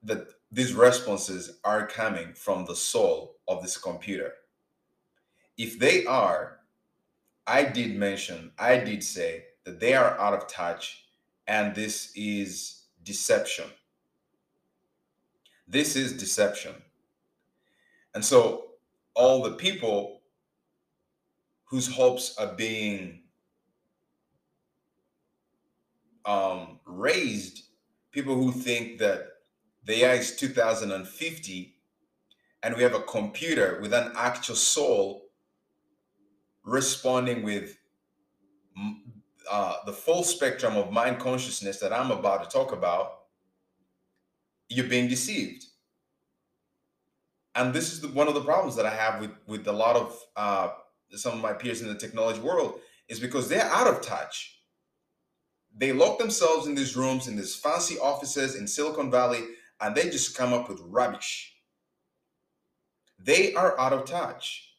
that 0.02 0.28
these 0.52 0.74
responses 0.74 1.58
are 1.64 1.86
coming 1.86 2.34
from 2.34 2.66
the 2.66 2.76
soul 2.76 3.36
of 3.48 3.62
this 3.62 3.78
computer. 3.78 4.34
If 5.56 5.78
they 5.78 6.04
are 6.04 6.58
i 7.46 7.64
did 7.64 7.96
mention 7.96 8.52
i 8.58 8.76
did 8.76 9.02
say 9.02 9.47
they 9.72 9.94
are 9.94 10.18
out 10.18 10.34
of 10.34 10.48
touch 10.48 11.04
and 11.46 11.74
this 11.74 12.12
is 12.14 12.84
deception 13.02 13.66
this 15.68 15.96
is 15.96 16.14
deception. 16.14 16.74
And 18.14 18.24
so, 18.24 18.64
all 19.14 19.42
the 19.42 19.52
people 19.52 20.22
whose 21.66 21.86
hopes 21.86 22.34
are 22.38 22.54
being 22.54 23.20
um, 26.24 26.80
raised, 26.86 27.64
people 28.12 28.34
who 28.34 28.50
think 28.50 28.98
that 28.98 29.26
the 29.84 30.04
AI 30.04 30.14
is 30.14 30.36
2050 30.36 31.74
and 32.62 32.76
we 32.76 32.82
have 32.82 32.94
a 32.94 33.02
computer 33.02 33.78
with 33.82 33.92
an 33.92 34.12
actual 34.16 34.56
soul 34.56 35.26
responding 36.64 37.42
with 37.42 37.76
uh, 39.50 39.76
the 39.86 39.92
full 39.92 40.22
spectrum 40.22 40.76
of 40.76 40.92
mind 40.92 41.18
consciousness 41.18 41.78
that 41.80 41.92
I'm 41.92 42.10
about 42.10 42.42
to 42.42 42.50
talk 42.50 42.72
about 42.72 43.12
you're 44.68 44.88
being 44.88 45.08
deceived. 45.08 45.64
And 47.54 47.72
this 47.72 47.92
is 47.92 48.00
the, 48.00 48.08
one 48.08 48.28
of 48.28 48.34
the 48.34 48.42
problems 48.42 48.76
that 48.76 48.86
i 48.86 48.94
have 48.94 49.20
with 49.20 49.30
with 49.46 49.66
a 49.66 49.72
lot 49.72 49.96
of 49.96 50.18
uh, 50.36 50.68
some 51.12 51.32
of 51.32 51.40
my 51.40 51.52
peers 51.52 51.80
in 51.80 51.88
the 51.88 51.94
technology 51.94 52.40
world 52.40 52.80
is 53.08 53.18
because 53.18 53.48
they're 53.48 53.70
out 53.72 53.86
of 53.86 54.02
touch. 54.02 54.60
They 55.74 55.92
lock 55.92 56.18
themselves 56.18 56.66
in 56.66 56.74
these 56.74 56.96
rooms 56.96 57.28
in 57.28 57.36
these 57.36 57.56
fancy 57.56 57.98
offices 57.98 58.54
in 58.54 58.66
silicon 58.66 59.10
valley 59.10 59.44
and 59.80 59.94
they 59.94 60.10
just 60.10 60.36
come 60.36 60.52
up 60.52 60.68
with 60.68 60.80
rubbish. 60.84 61.54
They 63.18 63.54
are 63.54 63.78
out 63.80 63.92
of 63.92 64.04
touch. 64.04 64.74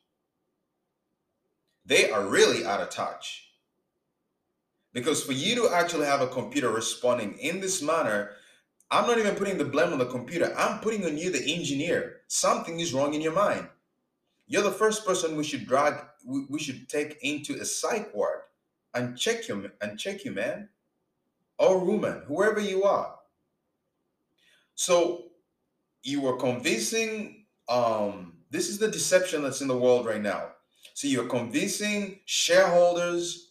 They 1.85 2.11
are 2.11 2.25
really 2.25 2.65
out 2.65 2.81
of 2.81 2.89
touch 2.89 3.48
because 4.93 5.23
for 5.23 5.33
you 5.33 5.55
to 5.55 5.69
actually 5.73 6.05
have 6.05 6.21
a 6.21 6.27
computer 6.27 6.69
responding 6.69 7.37
in 7.39 7.59
this 7.59 7.81
manner 7.81 8.31
I'm 8.91 9.05
not 9.05 9.19
even 9.19 9.35
putting 9.35 9.57
the 9.57 9.65
blame 9.65 9.93
on 9.93 9.99
the 9.99 10.05
computer. 10.05 10.53
I'm 10.57 10.79
putting 10.79 11.05
on 11.05 11.17
you, 11.17 11.31
the 11.31 11.53
engineer. 11.53 12.21
Something 12.27 12.79
is 12.79 12.93
wrong 12.93 13.13
in 13.13 13.21
your 13.21 13.33
mind. 13.33 13.67
You're 14.47 14.63
the 14.63 14.71
first 14.71 15.05
person 15.05 15.35
we 15.35 15.43
should 15.43 15.67
drag, 15.67 15.93
we, 16.25 16.59
should 16.59 16.89
take 16.89 17.19
into 17.21 17.53
a 17.61 17.65
psych 17.65 18.13
ward 18.15 18.41
and 18.95 19.15
check 19.15 19.47
you 19.47 19.69
and 19.81 19.99
check 19.99 20.25
you, 20.25 20.31
man, 20.31 20.69
or 21.59 21.85
woman, 21.85 22.23
whoever 22.27 22.59
you 22.59 22.83
are. 22.83 23.15
So 24.73 25.25
you 26.01 26.25
are 26.27 26.37
convincing. 26.37 27.45
Um, 27.67 28.37
this 28.49 28.69
is 28.69 28.79
the 28.79 28.87
deception 28.87 29.43
that's 29.43 29.61
in 29.61 29.67
the 29.67 29.77
world 29.77 30.07
right 30.07 30.21
now. 30.21 30.53
So 30.95 31.07
you're 31.07 31.27
convincing 31.27 32.21
shareholders, 32.25 33.48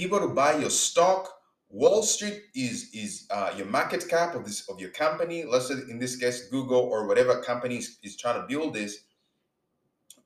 people 0.00 0.18
to 0.18 0.28
buy 0.28 0.56
your 0.56 0.70
stock 0.70 1.36
Wall 1.68 2.02
Street 2.02 2.42
is 2.54 2.90
is 2.92 3.28
uh, 3.30 3.52
your 3.56 3.66
market 3.66 4.08
cap 4.08 4.34
of 4.34 4.44
this 4.44 4.68
of 4.68 4.80
your 4.80 4.90
company. 4.90 5.44
Let's 5.44 5.68
say 5.68 5.74
in 5.88 6.00
this 6.00 6.16
case, 6.16 6.48
Google 6.48 6.80
or 6.80 7.06
whatever 7.06 7.40
company 7.42 7.76
is, 7.76 7.98
is 8.02 8.16
trying 8.16 8.40
to 8.40 8.46
build 8.48 8.74
this. 8.74 9.04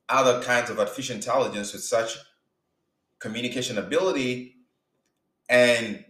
Other 0.09 0.41
kinds 0.41 0.69
of 0.71 0.79
artificial 0.79 1.15
intelligence 1.15 1.73
with 1.73 1.83
such 1.83 2.17
communication 3.19 3.77
ability, 3.77 4.55
and 5.47 6.03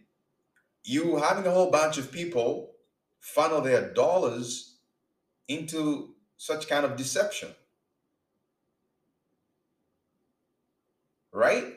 you 0.85 1.17
having 1.17 1.45
a 1.45 1.51
whole 1.51 1.69
bunch 1.69 1.97
of 1.97 2.11
people 2.13 2.71
funnel 3.19 3.59
their 3.59 3.93
dollars 3.93 4.77
into 5.49 6.15
such 6.37 6.69
kind 6.69 6.85
of 6.85 6.95
deception, 6.95 7.49
right? 11.33 11.74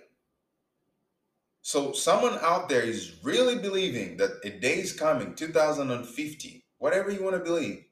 So 1.68 1.92
someone 1.92 2.38
out 2.40 2.70
there 2.70 2.80
is 2.80 3.16
really 3.22 3.58
believing 3.58 4.16
that 4.16 4.40
a 4.42 4.48
day 4.48 4.80
is 4.80 4.94
coming, 4.94 5.34
2050, 5.34 6.64
whatever 6.78 7.10
you 7.10 7.22
want 7.22 7.36
to 7.36 7.44
believe, 7.44 7.84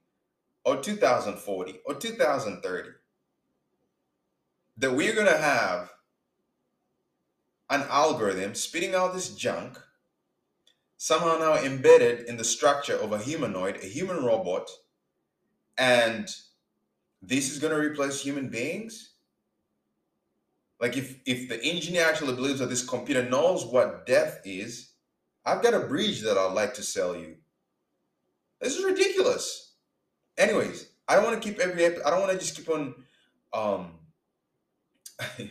or 0.64 0.78
2040 0.78 1.80
or 1.84 1.94
2030, 1.94 2.88
that 4.78 4.90
we're 4.90 5.14
going 5.14 5.26
to 5.26 5.36
have 5.36 5.90
an 7.68 7.84
algorithm 7.90 8.54
spitting 8.54 8.94
out 8.94 9.12
this 9.12 9.34
junk, 9.34 9.78
somehow 10.96 11.36
now 11.36 11.62
embedded 11.62 12.26
in 12.28 12.38
the 12.38 12.44
structure 12.44 12.96
of 12.96 13.12
a 13.12 13.18
humanoid, 13.18 13.76
a 13.82 13.86
human 13.86 14.24
robot, 14.24 14.70
and 15.76 16.34
this 17.20 17.52
is 17.52 17.58
going 17.58 17.74
to 17.74 17.88
replace 17.90 18.22
human 18.22 18.48
beings? 18.48 19.15
Like 20.80 20.96
if 20.96 21.18
if 21.24 21.48
the 21.48 21.62
engineer 21.62 22.04
actually 22.04 22.34
believes 22.34 22.58
that 22.60 22.68
this 22.68 22.86
computer 22.86 23.28
knows 23.28 23.64
what 23.64 24.06
death 24.06 24.40
is, 24.44 24.90
I've 25.44 25.62
got 25.62 25.74
a 25.74 25.80
bridge 25.80 26.20
that 26.22 26.36
I'd 26.36 26.52
like 26.52 26.74
to 26.74 26.82
sell 26.82 27.16
you. 27.16 27.36
This 28.60 28.76
is 28.76 28.84
ridiculous. 28.84 29.74
Anyways, 30.36 30.88
I 31.08 31.14
don't 31.14 31.24
want 31.24 31.40
to 31.40 31.48
keep 31.48 31.60
every 31.60 31.86
I 31.86 32.10
don't 32.10 32.20
want 32.20 32.32
to 32.32 32.38
just 32.38 32.56
keep 32.56 32.68
on 32.68 32.94
um 33.52 33.92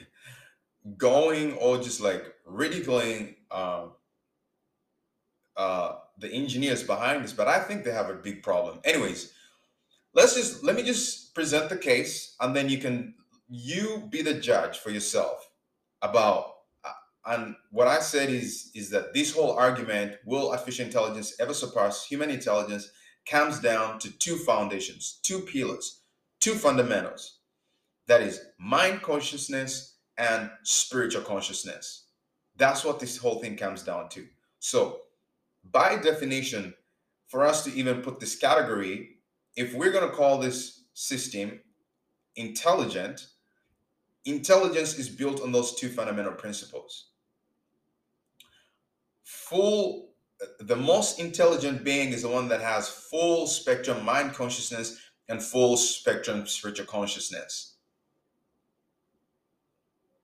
going 0.98 1.54
or 1.54 1.78
just 1.78 2.02
like 2.02 2.36
ridiculing 2.46 3.36
um 3.50 3.94
uh 5.58 5.96
the 6.20 6.32
engineers 6.32 6.84
behind 6.84 7.24
this, 7.24 7.34
but 7.34 7.48
I 7.48 7.60
think 7.60 7.84
they 7.84 7.92
have 7.92 8.10
a 8.10 8.16
big 8.16 8.44
problem. 8.44 8.80
Anyways, 8.84 9.34
let's 10.14 10.36
just 10.36 10.64
let 10.64 10.76
me 10.76 10.84
just 10.84 11.34
present 11.34 11.70
the 11.70 11.78
case 11.78 12.36
and 12.40 12.56
then 12.56 12.70
you 12.70 12.78
can 12.78 13.16
you 13.48 14.08
be 14.10 14.22
the 14.22 14.34
judge 14.34 14.80
for 14.80 14.90
yourself 14.90 15.50
about 16.02 16.52
uh, 16.84 16.92
and 17.34 17.56
what 17.72 17.88
i 17.88 18.00
said 18.00 18.30
is 18.30 18.72
is 18.76 18.90
that 18.90 19.14
this 19.14 19.34
whole 19.34 19.52
argument 19.54 20.14
will 20.26 20.52
artificial 20.52 20.86
intelligence 20.86 21.36
ever 21.40 21.54
surpass 21.54 22.06
human 22.06 22.30
intelligence 22.30 22.90
comes 23.30 23.60
down 23.60 24.00
to 24.00 24.12
two 24.20 24.38
foundations 24.38 25.20
two 25.24 25.42
pillars 25.42 26.02
two 26.46 26.54
fundamentals. 26.54 27.40
That 28.08 28.22
is 28.22 28.40
mind 28.60 29.02
consciousness 29.02 29.98
and 30.16 30.52
spiritual 30.62 31.24
consciousness. 31.24 32.06
That's 32.56 32.86
what 32.86 33.00
this 33.00 33.18
whole 33.18 33.40
thing 33.40 33.58
comes 33.58 33.82
down 33.82 34.10
to. 34.10 34.28
So 34.60 35.00
by 35.72 35.96
definition 35.98 36.76
for 37.30 37.48
us 37.48 37.64
to 37.64 37.74
even 37.74 38.04
put 38.04 38.20
this 38.20 38.36
category 38.36 39.10
if 39.56 39.74
we're 39.74 39.92
going 39.92 40.08
to 40.08 40.16
call 40.16 40.38
this 40.38 40.84
system 40.94 41.60
intelligent, 42.36 43.26
intelligence 44.26 44.98
is 44.98 45.08
built 45.08 45.42
on 45.42 45.52
those 45.52 45.76
two 45.76 45.90
fundamental 45.90 46.34
principles. 46.34 47.12
Full, 49.24 50.10
uh, 50.42 50.46
the 50.60 50.76
most 50.76 51.20
intelligent 51.20 51.84
being 51.84 52.10
is 52.10 52.24
the 52.24 52.30
one 52.30 52.48
that 52.50 52.62
has 52.62 52.90
full 52.90 53.48
spectrum 53.48 54.04
mind 54.04 54.34
consciousness 54.34 55.00
and 55.30 55.42
full 55.42 55.78
spectrum 55.78 56.48
spiritual 56.48 56.86
consciousness. 56.86 57.76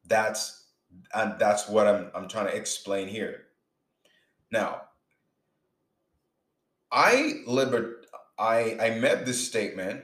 That's 0.06 0.66
and 1.14 1.40
that's 1.40 1.70
what 1.70 1.88
I'm 1.88 2.12
I'm 2.14 2.28
trying 2.28 2.48
to 2.48 2.56
explain 2.56 3.08
here. 3.08 3.44
Now, 4.52 4.82
I 6.92 7.42
liber 7.46 8.02
I 8.38 8.78
I 8.80 8.90
made 9.00 9.26
this 9.26 9.48
statement 9.48 10.04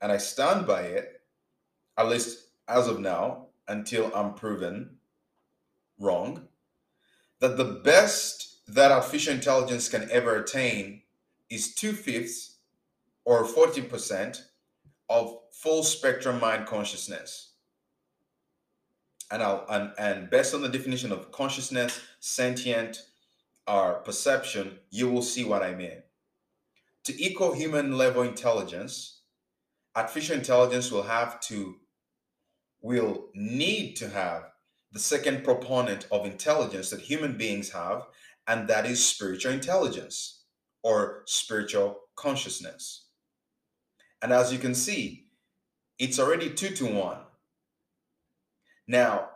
and 0.00 0.10
I 0.10 0.18
stand 0.18 0.66
by 0.66 0.82
it, 0.82 1.20
at 1.98 2.08
least 2.08 2.45
as 2.68 2.88
of 2.88 3.00
now, 3.00 3.46
until 3.68 4.14
I'm 4.14 4.34
proven 4.34 4.96
wrong, 5.98 6.48
that 7.40 7.56
the 7.56 7.80
best 7.84 8.66
that 8.68 8.90
artificial 8.90 9.34
intelligence 9.34 9.88
can 9.88 10.10
ever 10.10 10.36
attain 10.36 11.02
is 11.50 11.74
two 11.74 11.92
fifths 11.92 12.56
or 13.24 13.44
40% 13.44 14.40
of 15.08 15.38
full 15.52 15.82
spectrum 15.82 16.40
mind 16.40 16.66
consciousness. 16.66 17.52
And 19.30 19.42
I'll 19.42 19.66
and, 19.68 19.92
and 19.98 20.30
based 20.30 20.54
on 20.54 20.62
the 20.62 20.68
definition 20.68 21.12
of 21.12 21.32
consciousness, 21.32 22.00
sentient, 22.20 23.02
or 23.66 23.94
perception, 23.94 24.78
you 24.90 25.08
will 25.08 25.22
see 25.22 25.44
what 25.44 25.62
I 25.62 25.74
mean. 25.74 26.02
To 27.04 27.22
equal 27.22 27.52
human 27.52 27.96
level 27.96 28.22
intelligence, 28.22 29.20
artificial 29.96 30.36
intelligence 30.36 30.90
will 30.92 31.02
have 31.02 31.40
to 31.42 31.76
will 32.80 33.28
need 33.34 33.96
to 33.96 34.08
have 34.08 34.44
the 34.92 34.98
second 34.98 35.44
proponent 35.44 36.06
of 36.10 36.26
intelligence 36.26 36.90
that 36.90 37.00
human 37.00 37.36
beings 37.36 37.70
have 37.70 38.06
and 38.46 38.68
that 38.68 38.86
is 38.86 39.04
spiritual 39.04 39.52
intelligence 39.52 40.44
or 40.82 41.22
spiritual 41.26 42.00
consciousness 42.14 43.08
and 44.22 44.32
as 44.32 44.52
you 44.52 44.58
can 44.58 44.74
see 44.74 45.26
it's 45.98 46.18
already 46.18 46.50
two 46.50 46.68
to 46.68 46.86
one 46.86 47.18
now 48.86 49.28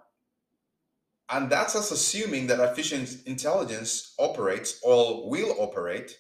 and 1.31 1.48
that's 1.48 1.76
us 1.76 1.90
assuming 1.90 2.46
that 2.48 2.61
artificial 2.61 3.05
intelligence 3.26 4.14
operates 4.18 4.81
or 4.83 5.29
will 5.29 5.55
operate 5.61 6.18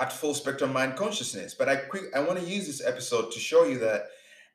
at 0.00 0.12
full 0.12 0.34
spectrum 0.34 0.72
mind 0.72 0.96
consciousness. 0.96 1.54
But 1.54 1.68
I 1.68 1.76
quick 1.76 2.04
I 2.14 2.20
want 2.20 2.38
to 2.38 2.44
use 2.44 2.66
this 2.66 2.84
episode 2.84 3.32
to 3.32 3.38
show 3.38 3.64
you 3.64 3.78
that 3.78 4.08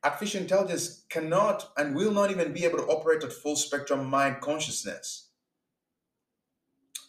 artificial 0.03 0.41
intelligence 0.41 1.05
cannot 1.09 1.71
and 1.77 1.95
will 1.95 2.11
not 2.11 2.31
even 2.31 2.53
be 2.53 2.65
able 2.65 2.77
to 2.77 2.85
operate 2.85 3.23
at 3.23 3.33
full 3.33 3.55
spectrum 3.55 4.05
mind 4.05 4.41
consciousness. 4.41 5.29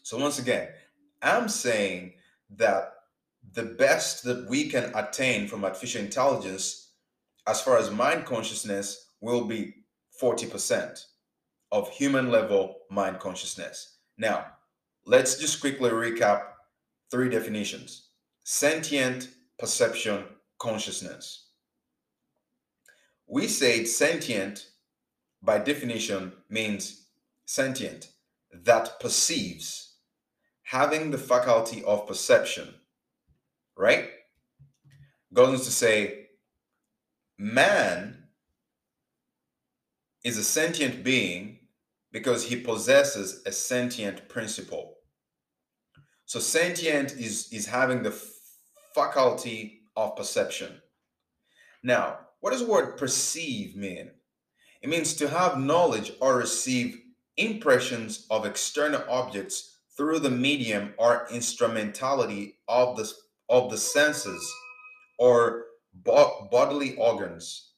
So 0.02 0.18
once 0.18 0.38
again, 0.38 0.68
I'm 1.22 1.48
saying 1.48 2.14
that 2.56 2.92
the 3.52 3.62
best 3.62 4.24
that 4.24 4.48
we 4.48 4.68
can 4.68 4.90
attain 4.94 5.48
from 5.48 5.64
artificial 5.64 6.00
intelligence 6.00 6.92
as 7.46 7.60
far 7.60 7.78
as 7.78 7.90
mind 7.90 8.24
consciousness 8.24 9.06
will 9.20 9.44
be 9.44 9.74
40% 10.20 11.04
of 11.72 11.90
human 11.90 12.30
level 12.30 12.76
mind 12.90 13.18
consciousness. 13.18 13.98
Now, 14.16 14.46
let's 15.06 15.38
just 15.38 15.60
quickly 15.60 15.90
recap 15.90 16.42
three 17.10 17.28
definitions 17.28 18.08
sentient 18.44 19.28
perception 19.58 20.24
consciousness. 20.58 21.47
We 23.28 23.46
said 23.46 23.86
sentient 23.86 24.66
by 25.42 25.58
definition 25.58 26.32
means 26.48 27.06
sentient 27.44 28.08
that 28.52 28.98
perceives, 29.00 29.96
having 30.62 31.10
the 31.10 31.18
faculty 31.18 31.84
of 31.84 32.06
perception, 32.06 32.74
right? 33.76 34.08
Goes 35.34 35.48
on 35.48 35.64
to 35.64 35.70
say, 35.70 36.28
man 37.36 38.24
is 40.24 40.38
a 40.38 40.44
sentient 40.44 41.04
being 41.04 41.58
because 42.10 42.44
he 42.44 42.56
possesses 42.56 43.42
a 43.44 43.52
sentient 43.52 44.28
principle. 44.30 44.96
So 46.24 46.40
sentient 46.40 47.12
is 47.12 47.52
is 47.52 47.66
having 47.66 48.02
the 48.02 48.18
faculty 48.94 49.82
of 49.96 50.16
perception. 50.16 50.80
Now, 51.82 52.27
what 52.40 52.50
does 52.50 52.64
the 52.64 52.70
word 52.70 52.96
perceive 52.96 53.76
mean? 53.76 54.10
It 54.82 54.88
means 54.88 55.14
to 55.14 55.28
have 55.28 55.58
knowledge 55.58 56.12
or 56.20 56.36
receive 56.36 57.00
impressions 57.36 58.26
of 58.30 58.46
external 58.46 59.02
objects 59.08 59.76
through 59.96 60.20
the 60.20 60.30
medium 60.30 60.94
or 60.98 61.26
instrumentality 61.32 62.58
of 62.68 62.96
the, 62.96 63.12
of 63.48 63.70
the 63.70 63.76
senses 63.76 64.52
or 65.18 65.66
bo- 65.92 66.48
bodily 66.50 66.94
organs. 66.96 67.72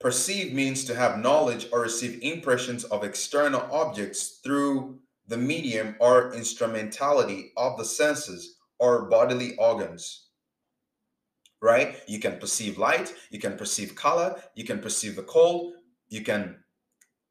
Perceive 0.00 0.52
means 0.52 0.84
to 0.84 0.94
have 0.94 1.20
knowledge 1.20 1.68
or 1.72 1.80
receive 1.80 2.18
impressions 2.22 2.84
of 2.84 3.04
external 3.04 3.62
objects 3.72 4.40
through 4.42 4.98
the 5.28 5.36
medium 5.36 5.96
or 6.00 6.34
instrumentality 6.34 7.52
of 7.56 7.78
the 7.78 7.84
senses 7.84 8.56
or 8.78 9.08
bodily 9.08 9.56
organs. 9.56 10.25
Right? 11.62 11.96
You 12.06 12.20
can 12.20 12.38
perceive 12.38 12.78
light, 12.78 13.14
you 13.30 13.38
can 13.38 13.56
perceive 13.56 13.94
color, 13.94 14.40
you 14.54 14.64
can 14.64 14.78
perceive 14.78 15.16
the 15.16 15.22
cold, 15.22 15.74
you 16.08 16.22
can 16.22 16.56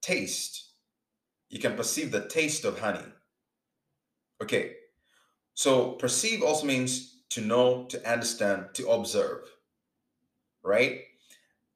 taste. 0.01 0.73
You 1.49 1.59
can 1.59 1.75
perceive 1.75 2.11
the 2.11 2.27
taste 2.27 2.65
of 2.65 2.79
honey. 2.79 3.05
Okay. 4.41 4.73
So 5.53 5.91
perceive 5.91 6.43
also 6.43 6.65
means 6.65 7.21
to 7.29 7.41
know, 7.41 7.85
to 7.85 8.11
understand, 8.11 8.67
to 8.73 8.89
observe. 8.89 9.41
Right? 10.63 11.01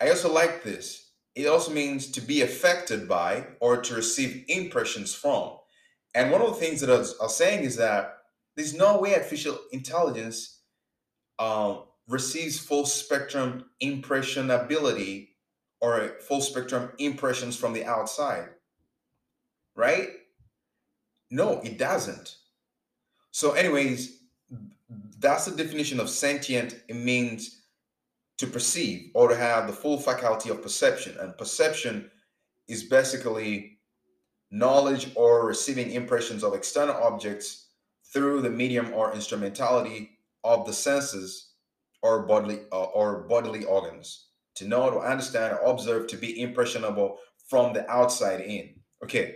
I 0.02 0.10
also 0.10 0.32
like 0.32 0.64
this. 0.64 1.12
It 1.36 1.48
also 1.48 1.72
means 1.72 2.12
to 2.12 2.22
be 2.22 2.42
affected 2.42 3.08
by 3.08 3.48
or 3.62 3.82
to 3.82 3.96
receive 3.96 4.46
impressions 4.48 5.14
from. 5.14 5.52
And 6.16 6.32
one 6.32 6.42
of 6.42 6.50
the 6.50 6.56
things 6.56 6.82
that 6.82 6.90
I 6.90 6.98
was, 6.98 7.16
I 7.20 7.24
was 7.24 7.38
saying 7.38 7.64
is 7.64 7.76
that 7.78 8.18
there's 8.56 8.74
no 8.74 9.00
way 9.00 9.14
artificial 9.14 9.58
intelligence 9.72 10.60
um, 11.38 11.84
receives 12.10 12.60
full 12.60 12.86
spectrum 12.86 13.66
impressionability 13.80 15.30
or 15.80 16.16
full 16.28 16.42
spectrum 16.42 16.92
impressions 16.98 17.56
from 17.56 17.72
the 17.72 17.86
outside, 17.86 18.50
right? 19.76 20.10
No, 21.32 21.62
it 21.62 21.78
doesn't. 21.78 22.36
So, 23.32 23.52
anyways, 23.52 24.24
that's 25.20 25.46
the 25.46 25.56
definition 25.56 26.00
of 26.00 26.10
sentient. 26.10 26.82
It 26.88 26.96
means 26.96 27.62
to 28.40 28.48
perceive 28.48 29.12
or 29.14 29.30
to 29.30 29.36
have 29.36 29.68
the 29.68 29.74
full 29.74 30.00
faculty 30.00 30.50
of 30.50 30.64
perception. 30.64 31.16
And 31.20 31.38
perception 31.38 32.10
is 32.68 32.84
basically 32.84 33.78
knowledge 34.50 35.12
or 35.16 35.46
receiving 35.46 35.92
impressions 35.92 36.44
of 36.44 36.56
external 36.56 36.96
objects 36.96 37.68
through 38.12 38.42
the 38.42 38.50
medium 38.50 38.92
or 38.94 39.14
instrumentality 39.14 40.18
of 40.44 40.66
the 40.66 40.74
senses 40.74 41.49
or 42.02 42.24
bodily 42.24 42.62
uh, 42.72 42.84
or 42.86 43.24
bodily 43.28 43.66
organs. 43.66 44.28
To 44.56 44.68
know 44.68 44.90
to 44.90 45.00
understand 45.00 45.54
or 45.54 45.72
observe 45.72 46.08
to 46.08 46.18
be 46.18 46.42
impressionable 46.42 47.18
from 47.48 47.74
the 47.74 47.90
outside 47.90 48.42
in. 48.42 48.76
Okay 49.04 49.36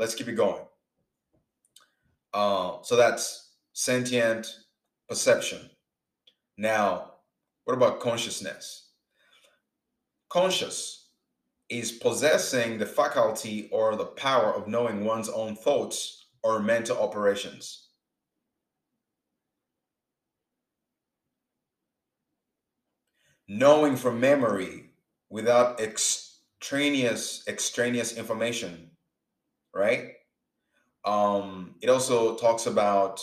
let's 0.00 0.14
keep 0.14 0.28
it 0.28 0.32
going. 0.32 0.64
Uh, 2.32 2.78
so 2.82 2.96
that's 2.96 3.52
sentient 3.74 4.46
perception. 5.08 5.70
Now 6.56 7.12
what 7.64 7.74
about 7.74 8.00
consciousness? 8.00 8.88
Conscious 10.30 11.10
is 11.68 11.92
possessing 11.92 12.78
the 12.78 12.86
faculty 12.86 13.68
or 13.70 13.94
the 13.94 14.06
power 14.06 14.52
of 14.54 14.66
knowing 14.66 15.04
one's 15.04 15.28
own 15.28 15.54
thoughts 15.54 16.26
or 16.42 16.60
mental 16.60 16.98
operations. 16.98 17.89
Knowing 23.52 23.96
from 23.96 24.20
memory 24.20 24.92
without 25.28 25.80
extraneous 25.80 27.42
extraneous 27.48 28.16
information, 28.16 28.92
right? 29.74 30.12
Um, 31.04 31.74
it 31.82 31.88
also 31.88 32.36
talks 32.36 32.66
about 32.66 33.20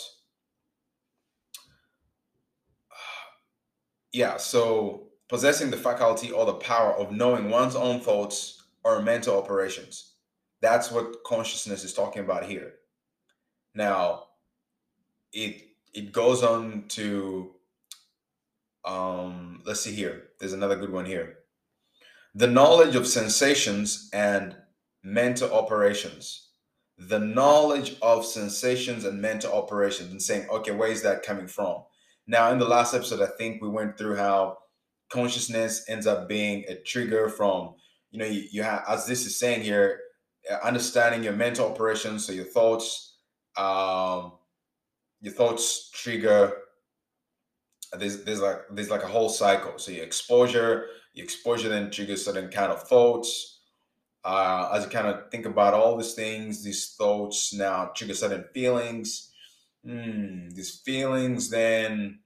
yeah, 4.11 4.35
so 4.35 5.07
possessing 5.29 5.71
the 5.71 5.77
faculty 5.77 6.29
or 6.29 6.45
the 6.45 6.55
power 6.55 6.91
of 6.91 7.13
knowing 7.13 7.49
one's 7.49 7.77
own 7.77 8.01
thoughts 8.01 8.63
or 8.83 9.01
mental 9.01 9.37
operations. 9.37 10.15
That's 10.59 10.91
what 10.91 11.23
consciousness 11.25 11.85
is 11.85 11.93
talking 11.93 12.21
about 12.21 12.43
here. 12.43 12.73
Now, 13.73 14.25
it 15.31 15.69
it 15.93 16.11
goes 16.11 16.43
on 16.43 16.83
to 16.89 17.53
um, 18.87 19.61
let's 19.65 19.81
see 19.81 19.93
here. 19.93 20.29
There's 20.39 20.53
another 20.53 20.77
good 20.77 20.91
one 20.91 21.05
here. 21.05 21.39
The 22.33 22.47
knowledge 22.47 22.95
of 22.95 23.05
sensations 23.07 24.09
and 24.13 24.55
mental 25.03 25.53
operations. 25.53 26.49
The 26.97 27.19
knowledge 27.19 27.95
of 28.01 28.25
sensations 28.25 29.05
and 29.05 29.21
mental 29.21 29.53
operations, 29.53 30.11
and 30.11 30.21
saying, 30.21 30.47
okay, 30.49 30.71
where 30.71 30.89
is 30.89 31.03
that 31.03 31.21
coming 31.21 31.47
from? 31.47 31.83
Now, 32.25 32.51
in 32.51 32.59
the 32.59 32.67
last 32.67 32.93
episode, 32.93 33.21
I 33.21 33.31
think 33.37 33.61
we 33.61 33.69
went 33.69 33.97
through 33.97 34.15
how 34.15 34.57
consciousness 35.09 35.85
ends 35.87 36.07
up 36.07 36.27
being 36.27 36.65
a 36.67 36.75
trigger 36.75 37.29
from, 37.29 37.75
you 38.11 38.19
know, 38.19 38.25
you, 38.25 38.43
you 38.51 38.63
have, 38.63 38.83
as 38.87 39.05
this 39.05 39.25
is 39.25 39.37
saying 39.37 39.61
here, 39.61 39.99
uh, 40.51 40.57
understanding 40.63 41.23
your 41.23 41.33
mental 41.33 41.69
operations, 41.69 42.25
so 42.25 42.33
your 42.33 42.45
thoughts, 42.45 43.17
um, 43.57 44.33
your 45.21 45.33
thoughts 45.33 45.91
trigger. 45.91 46.53
There's 47.97 48.23
there's 48.23 48.41
like 48.41 48.61
there's 48.71 48.89
like 48.89 49.03
a 49.03 49.07
whole 49.07 49.29
cycle. 49.29 49.77
So 49.77 49.91
your 49.91 50.05
exposure, 50.05 50.87
your 51.13 51.23
exposure 51.23 51.69
then 51.69 51.91
triggers 51.91 52.25
certain 52.25 52.49
kind 52.49 52.71
of 52.71 52.83
thoughts. 52.83 53.59
Uh, 54.23 54.69
as 54.73 54.83
you 54.83 54.89
kind 54.89 55.07
of 55.07 55.29
think 55.31 55.45
about 55.45 55.73
all 55.73 55.95
these 55.95 56.13
things, 56.13 56.63
these 56.63 56.95
thoughts 56.97 57.53
now 57.53 57.91
trigger 57.95 58.13
certain 58.13 58.45
feelings. 58.53 59.31
Hmm, 59.85 60.49
these 60.49 60.81
feelings 60.83 61.49
then 61.49 62.19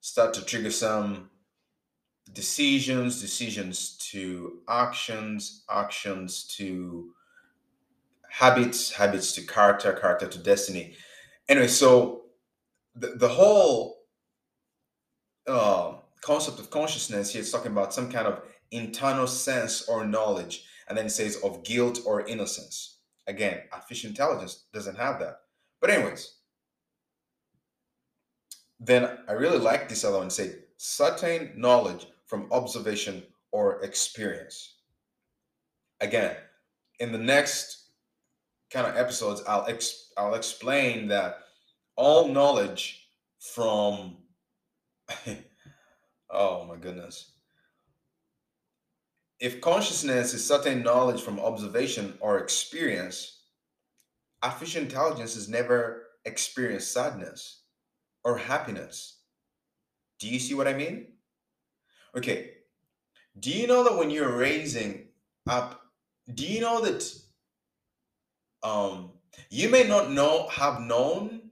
start 0.00 0.34
to 0.34 0.44
trigger 0.44 0.70
some 0.70 1.30
decisions, 2.32 3.20
decisions 3.20 3.96
to 4.12 4.58
actions, 4.68 5.64
actions 5.70 6.44
to 6.56 7.12
habits, 8.28 8.92
habits 8.92 9.32
to 9.32 9.42
character, 9.42 9.92
character 9.92 10.26
to 10.26 10.38
destiny. 10.38 10.94
Anyway, 11.48 11.68
so 11.68 12.24
the, 12.94 13.08
the 13.16 13.28
whole 13.28 14.03
uh, 15.46 15.94
concept 16.20 16.58
of 16.58 16.70
consciousness 16.70 17.32
here 17.32 17.42
is 17.42 17.52
talking 17.52 17.72
about 17.72 17.94
some 17.94 18.10
kind 18.10 18.26
of 18.26 18.42
internal 18.70 19.26
sense 19.26 19.88
or 19.88 20.04
knowledge. 20.04 20.64
And 20.88 20.96
then 20.96 21.06
it 21.06 21.10
says 21.10 21.36
of 21.42 21.64
guilt 21.64 22.00
or 22.06 22.26
innocence. 22.26 22.98
Again, 23.26 23.60
artificial 23.72 24.10
intelligence 24.10 24.64
doesn't 24.72 24.96
have 24.98 25.18
that. 25.20 25.36
But, 25.80 25.90
anyways, 25.90 26.36
then 28.80 29.18
I 29.28 29.32
really 29.32 29.58
like 29.58 29.88
this 29.88 30.04
other 30.04 30.18
one. 30.18 30.30
Say 30.30 30.56
certain 30.76 31.52
knowledge 31.56 32.06
from 32.26 32.52
observation 32.52 33.22
or 33.50 33.82
experience. 33.82 34.74
Again, 36.00 36.36
in 37.00 37.12
the 37.12 37.18
next 37.18 37.90
kind 38.70 38.86
of 38.86 38.96
episodes, 38.96 39.42
I'll 39.46 39.66
ex- 39.68 40.10
I'll 40.18 40.34
explain 40.34 41.08
that 41.08 41.38
all 41.96 42.28
knowledge 42.28 43.08
from 43.38 44.16
oh 46.30 46.64
my 46.64 46.76
goodness. 46.76 47.32
If 49.40 49.60
consciousness 49.60 50.32
is 50.32 50.46
certain 50.46 50.82
knowledge 50.82 51.20
from 51.20 51.40
observation 51.40 52.14
or 52.20 52.38
experience, 52.38 53.42
artificial 54.42 54.82
intelligence 54.82 55.34
has 55.34 55.48
never 55.48 56.06
experienced 56.24 56.92
sadness 56.92 57.62
or 58.24 58.38
happiness. 58.38 59.20
Do 60.18 60.28
you 60.28 60.38
see 60.38 60.54
what 60.54 60.68
I 60.68 60.74
mean? 60.74 61.08
Okay. 62.16 62.52
Do 63.38 63.50
you 63.50 63.66
know 63.66 63.84
that 63.84 63.98
when 63.98 64.10
you're 64.10 64.36
raising 64.36 65.08
up, 65.48 65.82
do 66.32 66.46
you 66.46 66.60
know 66.60 66.80
that 66.80 67.04
um 68.62 69.10
you 69.50 69.68
may 69.68 69.84
not 69.86 70.10
know 70.10 70.48
have 70.48 70.80
known 70.80 71.50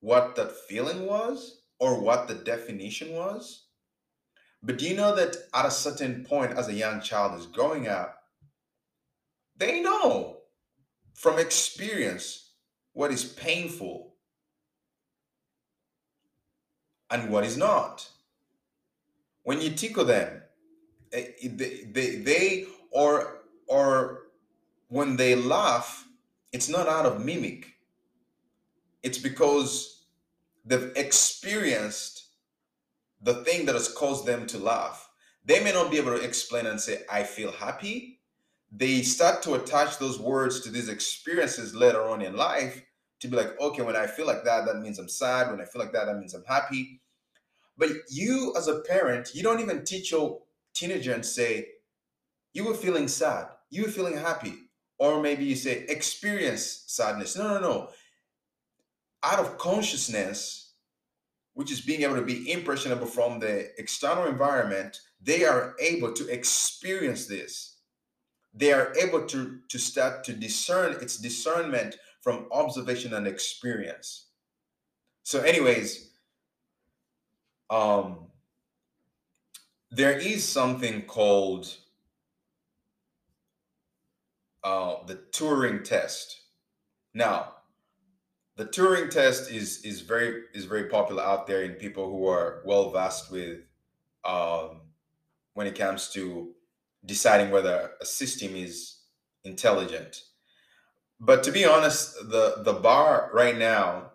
what 0.00 0.36
that 0.36 0.52
feeling 0.68 1.06
was 1.06 1.63
or 1.78 2.00
what 2.00 2.28
the 2.28 2.34
definition 2.34 3.12
was? 3.12 3.64
But 4.62 4.78
do 4.78 4.88
you 4.88 4.96
know 4.96 5.14
that 5.14 5.36
at 5.52 5.66
a 5.66 5.70
certain 5.70 6.24
point 6.24 6.52
as 6.52 6.68
a 6.68 6.72
young 6.72 7.00
child 7.00 7.38
is 7.38 7.46
growing 7.46 7.86
up, 7.86 8.22
they 9.56 9.80
know 9.80 10.38
from 11.14 11.38
experience 11.38 12.50
what 12.92 13.10
is 13.10 13.24
painful 13.24 14.14
and 17.10 17.30
what 17.30 17.44
is 17.44 17.56
not. 17.56 18.08
When 19.42 19.60
you 19.60 19.70
tickle 19.70 20.04
them, 20.04 20.42
eh, 21.12 21.26
they, 21.42 21.84
they, 21.92 22.16
they 22.16 22.66
or 22.90 23.42
or 23.68 24.22
when 24.88 25.16
they 25.16 25.34
laugh, 25.34 26.06
it's 26.52 26.68
not 26.68 26.88
out 26.88 27.06
of 27.06 27.24
mimic. 27.24 27.74
It's 29.02 29.18
because 29.18 29.93
they've 30.64 30.92
experienced 30.96 32.28
the 33.22 33.44
thing 33.44 33.66
that 33.66 33.74
has 33.74 33.88
caused 33.88 34.26
them 34.26 34.46
to 34.48 34.58
laugh. 34.58 35.08
They 35.44 35.62
may 35.62 35.72
not 35.72 35.90
be 35.90 35.98
able 35.98 36.16
to 36.16 36.24
explain 36.24 36.66
and 36.66 36.80
say, 36.80 37.02
I 37.10 37.22
feel 37.22 37.52
happy. 37.52 38.20
They 38.72 39.02
start 39.02 39.42
to 39.42 39.54
attach 39.54 39.98
those 39.98 40.18
words 40.18 40.60
to 40.60 40.70
these 40.70 40.88
experiences 40.88 41.74
later 41.74 42.02
on 42.02 42.22
in 42.22 42.36
life 42.36 42.82
to 43.20 43.28
be 43.28 43.36
like, 43.36 43.58
okay, 43.60 43.82
when 43.82 43.96
I 43.96 44.06
feel 44.06 44.26
like 44.26 44.44
that, 44.44 44.66
that 44.66 44.80
means 44.80 44.98
I'm 44.98 45.08
sad. 45.08 45.50
When 45.50 45.60
I 45.60 45.64
feel 45.64 45.80
like 45.80 45.92
that, 45.92 46.06
that 46.06 46.18
means 46.18 46.34
I'm 46.34 46.44
happy. 46.44 47.00
But 47.76 47.90
you, 48.10 48.54
as 48.56 48.68
a 48.68 48.80
parent, 48.80 49.34
you 49.34 49.42
don't 49.42 49.60
even 49.60 49.84
teach 49.84 50.12
your 50.12 50.40
teenager 50.74 51.12
and 51.12 51.24
say, 51.24 51.66
you 52.52 52.64
were 52.64 52.74
feeling 52.74 53.08
sad, 53.08 53.46
you 53.70 53.82
were 53.82 53.90
feeling 53.90 54.16
happy. 54.16 54.54
Or 54.98 55.20
maybe 55.20 55.44
you 55.44 55.56
say, 55.56 55.84
experience 55.88 56.84
sadness. 56.86 57.36
No, 57.36 57.48
no, 57.48 57.60
no. 57.60 57.88
Out 59.24 59.38
of 59.38 59.58
consciousness, 59.58 60.72
which 61.54 61.72
is 61.72 61.80
being 61.80 62.02
able 62.02 62.16
to 62.16 62.22
be 62.22 62.50
impressionable 62.50 63.06
from 63.06 63.38
the 63.38 63.70
external 63.78 64.26
environment, 64.26 65.00
they 65.22 65.44
are 65.44 65.74
able 65.80 66.12
to 66.12 66.28
experience 66.28 67.26
this. 67.26 67.76
They 68.52 68.72
are 68.72 68.92
able 68.96 69.26
to, 69.26 69.58
to 69.68 69.78
start 69.78 70.24
to 70.24 70.32
discern 70.32 70.92
its 71.00 71.16
discernment 71.16 71.96
from 72.20 72.46
observation 72.52 73.14
and 73.14 73.26
experience. 73.26 74.26
So, 75.22 75.40
anyways, 75.40 76.10
um, 77.70 78.26
there 79.90 80.18
is 80.18 80.46
something 80.46 81.02
called 81.02 81.74
uh, 84.62 84.96
the 85.06 85.16
Turing 85.32 85.84
test. 85.84 86.40
Now, 87.14 87.54
the 88.56 88.66
Turing 88.66 89.10
test 89.10 89.50
is 89.50 89.84
is 89.84 90.00
very 90.00 90.42
is 90.54 90.64
very 90.64 90.88
popular 90.88 91.22
out 91.22 91.46
there 91.46 91.62
in 91.62 91.72
people 91.72 92.08
who 92.08 92.26
are 92.28 92.62
well 92.64 92.90
versed 92.90 93.30
with 93.30 93.60
um, 94.24 94.82
when 95.54 95.66
it 95.66 95.76
comes 95.76 96.10
to 96.10 96.54
deciding 97.04 97.50
whether 97.50 97.90
a 98.00 98.06
system 98.06 98.54
is 98.54 98.98
intelligent. 99.44 100.22
But 101.20 101.42
to 101.44 101.52
be 101.52 101.64
honest, 101.64 102.14
the 102.30 102.62
the 102.64 102.74
bar 102.74 103.30
right 103.32 103.56
now 103.56 104.12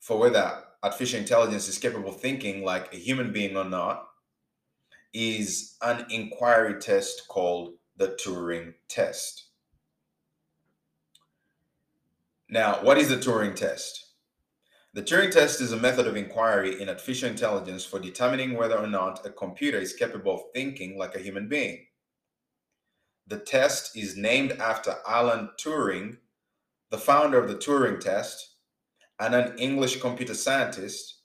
for 0.00 0.18
whether 0.18 0.64
artificial 0.82 1.20
intelligence 1.20 1.68
is 1.68 1.78
capable 1.78 2.10
of 2.10 2.20
thinking 2.20 2.64
like 2.64 2.92
a 2.94 2.96
human 2.96 3.32
being 3.32 3.56
or 3.56 3.64
not 3.64 4.06
is 5.12 5.76
an 5.82 6.06
inquiry 6.10 6.80
test 6.80 7.26
called 7.28 7.74
the 7.96 8.08
Turing 8.08 8.74
test. 8.88 9.49
Now, 12.52 12.82
what 12.82 12.98
is 12.98 13.08
the 13.08 13.16
Turing 13.16 13.54
test? 13.54 14.06
The 14.92 15.02
Turing 15.02 15.30
test 15.30 15.60
is 15.60 15.70
a 15.70 15.76
method 15.76 16.08
of 16.08 16.16
inquiry 16.16 16.82
in 16.82 16.88
artificial 16.88 17.28
intelligence 17.28 17.84
for 17.84 18.00
determining 18.00 18.56
whether 18.56 18.76
or 18.76 18.88
not 18.88 19.24
a 19.24 19.30
computer 19.30 19.78
is 19.78 19.92
capable 19.92 20.34
of 20.34 20.40
thinking 20.52 20.98
like 20.98 21.14
a 21.14 21.20
human 21.20 21.48
being. 21.48 21.86
The 23.28 23.38
test 23.38 23.96
is 23.96 24.16
named 24.16 24.50
after 24.50 24.96
Alan 25.06 25.50
Turing, 25.64 26.16
the 26.90 26.98
founder 26.98 27.40
of 27.40 27.48
the 27.48 27.54
Turing 27.54 28.00
test, 28.00 28.56
and 29.20 29.32
an 29.32 29.56
English 29.56 30.00
computer 30.00 30.34
scientist, 30.34 31.20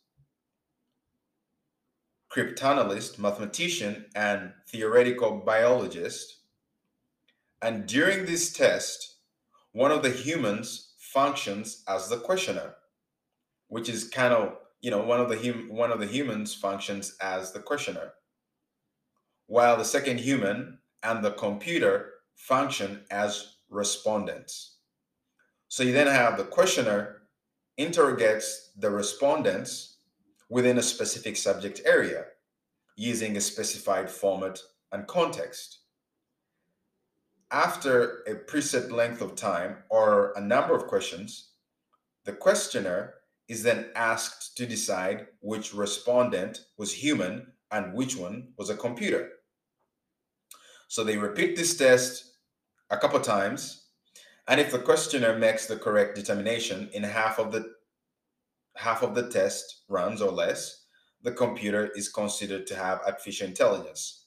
cryptanalyst, 2.32 3.18
mathematician, 3.18 4.06
and 4.14 4.54
theoretical 4.68 5.42
biologist. 5.44 6.42
And 7.64 7.88
during 7.88 8.28
this 8.28 8.54
test, 8.54 9.16
one 9.72 9.92
of 9.92 10.04
the 10.04 10.12
humans 10.12 10.92
functions 11.16 11.84
as 11.88 12.10
the 12.10 12.18
questioner, 12.18 12.76
which 13.70 13.90
is 13.90 14.10
kind 14.10 14.34
of 14.34 14.58
you 14.82 14.92
know 14.92 15.04
one 15.04 15.22
of 15.22 15.30
the 15.30 15.38
hum- 15.38 15.70
one 15.70 15.92
of 15.92 16.00
the 16.00 16.06
humans 16.06 16.54
functions 16.54 17.16
as 17.22 17.54
the 17.54 17.60
questioner, 17.60 18.12
while 19.48 19.78
the 19.78 19.92
second 19.96 20.20
human 20.20 20.78
and 21.02 21.24
the 21.24 21.32
computer 21.32 22.12
function 22.36 23.06
as 23.10 23.56
respondents. 23.70 24.76
So 25.70 25.84
you 25.84 25.94
then 25.94 26.08
have 26.08 26.38
the 26.38 26.44
questioner 26.44 27.22
interrogates 27.78 28.72
the 28.78 28.90
respondents 28.90 29.98
within 30.50 30.78
a 30.78 30.84
specific 30.84 31.38
subject 31.38 31.82
area 31.86 32.26
using 32.98 33.38
a 33.38 33.42
specified 33.42 34.10
format 34.10 34.60
and 34.92 35.08
context. 35.08 35.80
After 37.52 38.24
a 38.28 38.36
preset 38.36 38.92
length 38.92 39.22
of 39.22 39.36
time 39.36 39.78
or 39.90 40.34
a 40.36 40.42
number 40.42 40.76
of 40.76 40.88
questions, 40.88 41.52
the 42.26 42.34
questioner 42.34 43.16
is 43.48 43.62
then 43.62 43.92
asked 43.96 44.58
to 44.58 44.66
decide 44.66 45.28
which 45.42 45.74
respondent 45.74 46.62
was 46.78 46.92
human 46.92 47.54
and 47.72 47.94
which 47.94 48.16
one 48.18 48.54
was 48.58 48.70
a 48.70 48.76
computer. 48.76 49.30
So 50.88 51.04
they 51.04 51.18
repeat 51.18 51.56
this 51.56 51.78
test 51.78 52.34
a 52.90 52.98
couple 52.98 53.20
times, 53.20 53.86
and 54.48 54.60
if 54.60 54.72
the 54.72 54.80
questioner 54.80 55.38
makes 55.38 55.66
the 55.68 55.78
correct 55.78 56.16
determination 56.16 56.90
in 56.94 57.04
half 57.04 57.40
of 57.40 57.52
the 57.52 57.74
half 58.76 59.04
of 59.04 59.16
the 59.16 59.30
test 59.30 59.84
runs 59.88 60.22
or 60.22 60.32
less, 60.32 60.86
the 61.22 61.32
computer 61.32 61.92
is 61.96 62.10
considered 62.10 62.68
to 62.68 62.76
have 62.76 63.02
artificial 63.06 63.48
intelligence 63.48 64.26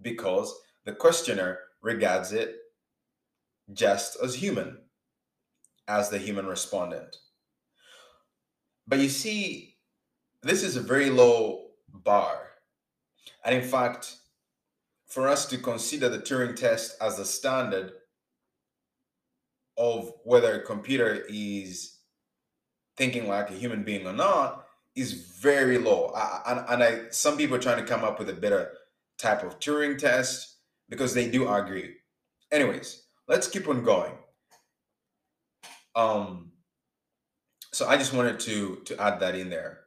because 0.00 0.54
the 0.84 0.92
questioner 0.92 1.58
regards 1.82 2.32
it 2.32 2.56
just 3.72 4.16
as 4.22 4.36
human 4.36 4.78
as 5.88 6.08
the 6.08 6.18
human 6.18 6.46
respondent. 6.46 7.16
But 8.86 9.00
you 9.00 9.08
see, 9.08 9.76
this 10.42 10.62
is 10.62 10.76
a 10.76 10.80
very 10.80 11.10
low 11.10 11.70
bar. 11.88 12.38
And 13.44 13.54
in 13.54 13.62
fact, 13.62 14.16
for 15.06 15.28
us 15.28 15.46
to 15.46 15.58
consider 15.58 16.08
the 16.08 16.18
Turing 16.18 16.56
test 16.56 16.96
as 17.00 17.16
the 17.16 17.24
standard 17.24 17.92
of 19.76 20.12
whether 20.24 20.54
a 20.54 20.64
computer 20.64 21.24
is 21.28 21.98
thinking 22.96 23.28
like 23.28 23.50
a 23.50 23.54
human 23.54 23.82
being 23.82 24.06
or 24.06 24.12
not 24.12 24.64
is 24.94 25.12
very 25.12 25.78
low. 25.78 26.12
I, 26.14 26.42
and, 26.46 26.64
and 26.68 26.82
I, 26.82 27.10
some 27.10 27.36
people 27.36 27.56
are 27.56 27.60
trying 27.60 27.84
to 27.84 27.90
come 27.90 28.04
up 28.04 28.18
with 28.18 28.28
a 28.28 28.34
better 28.34 28.72
type 29.18 29.42
of 29.42 29.58
Turing 29.58 29.98
test 29.98 30.56
because 30.92 31.14
they 31.14 31.30
do 31.30 31.48
agree. 31.48 31.94
Anyways, 32.52 33.04
let's 33.26 33.48
keep 33.48 33.66
on 33.66 33.82
going. 33.82 34.12
Um, 35.96 36.52
so 37.72 37.88
I 37.88 37.96
just 37.96 38.12
wanted 38.12 38.38
to 38.40 38.82
to 38.84 39.00
add 39.00 39.18
that 39.20 39.34
in 39.34 39.48
there. 39.48 39.84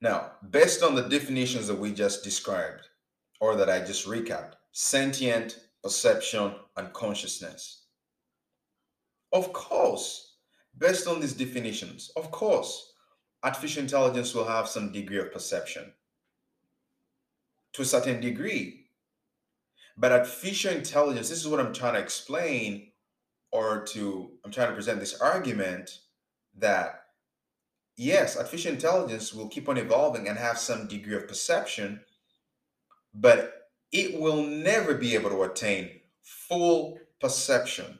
Now, 0.00 0.32
based 0.50 0.82
on 0.82 0.96
the 0.96 1.08
definitions 1.08 1.68
that 1.68 1.78
we 1.78 1.92
just 1.92 2.24
described, 2.24 2.82
or 3.40 3.54
that 3.54 3.70
I 3.70 3.78
just 3.78 4.06
recapped, 4.08 4.54
sentient, 4.72 5.60
perception, 5.84 6.56
and 6.76 6.92
consciousness. 6.92 7.84
Of 9.32 9.52
course, 9.52 10.38
based 10.76 11.06
on 11.06 11.20
these 11.20 11.34
definitions, 11.34 12.10
of 12.16 12.32
course, 12.32 12.92
artificial 13.44 13.84
intelligence 13.84 14.34
will 14.34 14.48
have 14.48 14.68
some 14.68 14.90
degree 14.90 15.20
of 15.20 15.32
perception 15.32 15.92
to 17.74 17.82
a 17.82 17.84
certain 17.84 18.20
degree. 18.20 18.85
But 19.96 20.12
artificial 20.12 20.72
intelligence, 20.72 21.28
this 21.28 21.40
is 21.40 21.48
what 21.48 21.60
I'm 21.60 21.72
trying 21.72 21.94
to 21.94 22.00
explain, 22.00 22.92
or 23.50 23.84
to, 23.86 24.30
I'm 24.44 24.52
trying 24.52 24.68
to 24.68 24.74
present 24.74 25.00
this 25.00 25.18
argument 25.20 26.00
that 26.58 27.02
yes, 27.96 28.36
artificial 28.36 28.72
intelligence 28.72 29.32
will 29.32 29.48
keep 29.48 29.68
on 29.68 29.78
evolving 29.78 30.28
and 30.28 30.38
have 30.38 30.58
some 30.58 30.86
degree 30.86 31.16
of 31.16 31.28
perception, 31.28 32.00
but 33.14 33.68
it 33.92 34.18
will 34.20 34.42
never 34.42 34.94
be 34.94 35.14
able 35.14 35.30
to 35.30 35.42
attain 35.42 36.00
full 36.22 36.98
perception. 37.20 37.98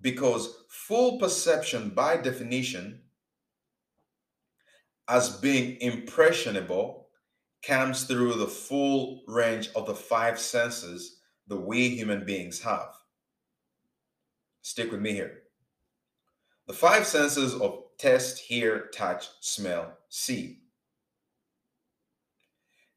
Because 0.00 0.64
full 0.68 1.18
perception, 1.18 1.90
by 1.90 2.16
definition, 2.16 3.02
as 5.08 5.36
being 5.36 5.80
impressionable, 5.80 7.01
comes 7.62 8.04
through 8.04 8.34
the 8.34 8.46
full 8.46 9.22
range 9.26 9.70
of 9.74 9.86
the 9.86 9.94
five 9.94 10.38
senses 10.38 11.20
that 11.48 11.56
we 11.56 11.90
human 11.90 12.24
beings 12.24 12.60
have. 12.62 12.94
Stick 14.62 14.90
with 14.90 15.00
me 15.00 15.12
here. 15.12 15.42
The 16.66 16.72
five 16.72 17.06
senses 17.06 17.54
of 17.54 17.82
taste, 17.98 18.38
hear, 18.38 18.88
touch, 18.94 19.28
smell, 19.40 19.98
see. 20.08 20.60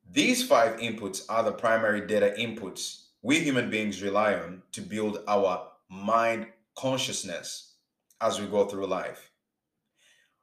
These 0.10 0.47
five 0.47 0.80
inputs 0.80 1.25
are 1.30 1.43
the 1.43 1.51
primary 1.51 2.06
data 2.06 2.34
inputs 2.38 3.06
we 3.25 3.39
human 3.39 3.71
beings 3.71 4.04
rely 4.04 4.36
on 4.36 4.62
to 4.71 4.82
build 4.82 5.17
our 5.28 5.67
mind 5.89 6.45
consciousness 6.78 7.73
as 8.21 8.39
we 8.39 8.45
go 8.45 8.65
through 8.67 8.86
life. 8.86 9.32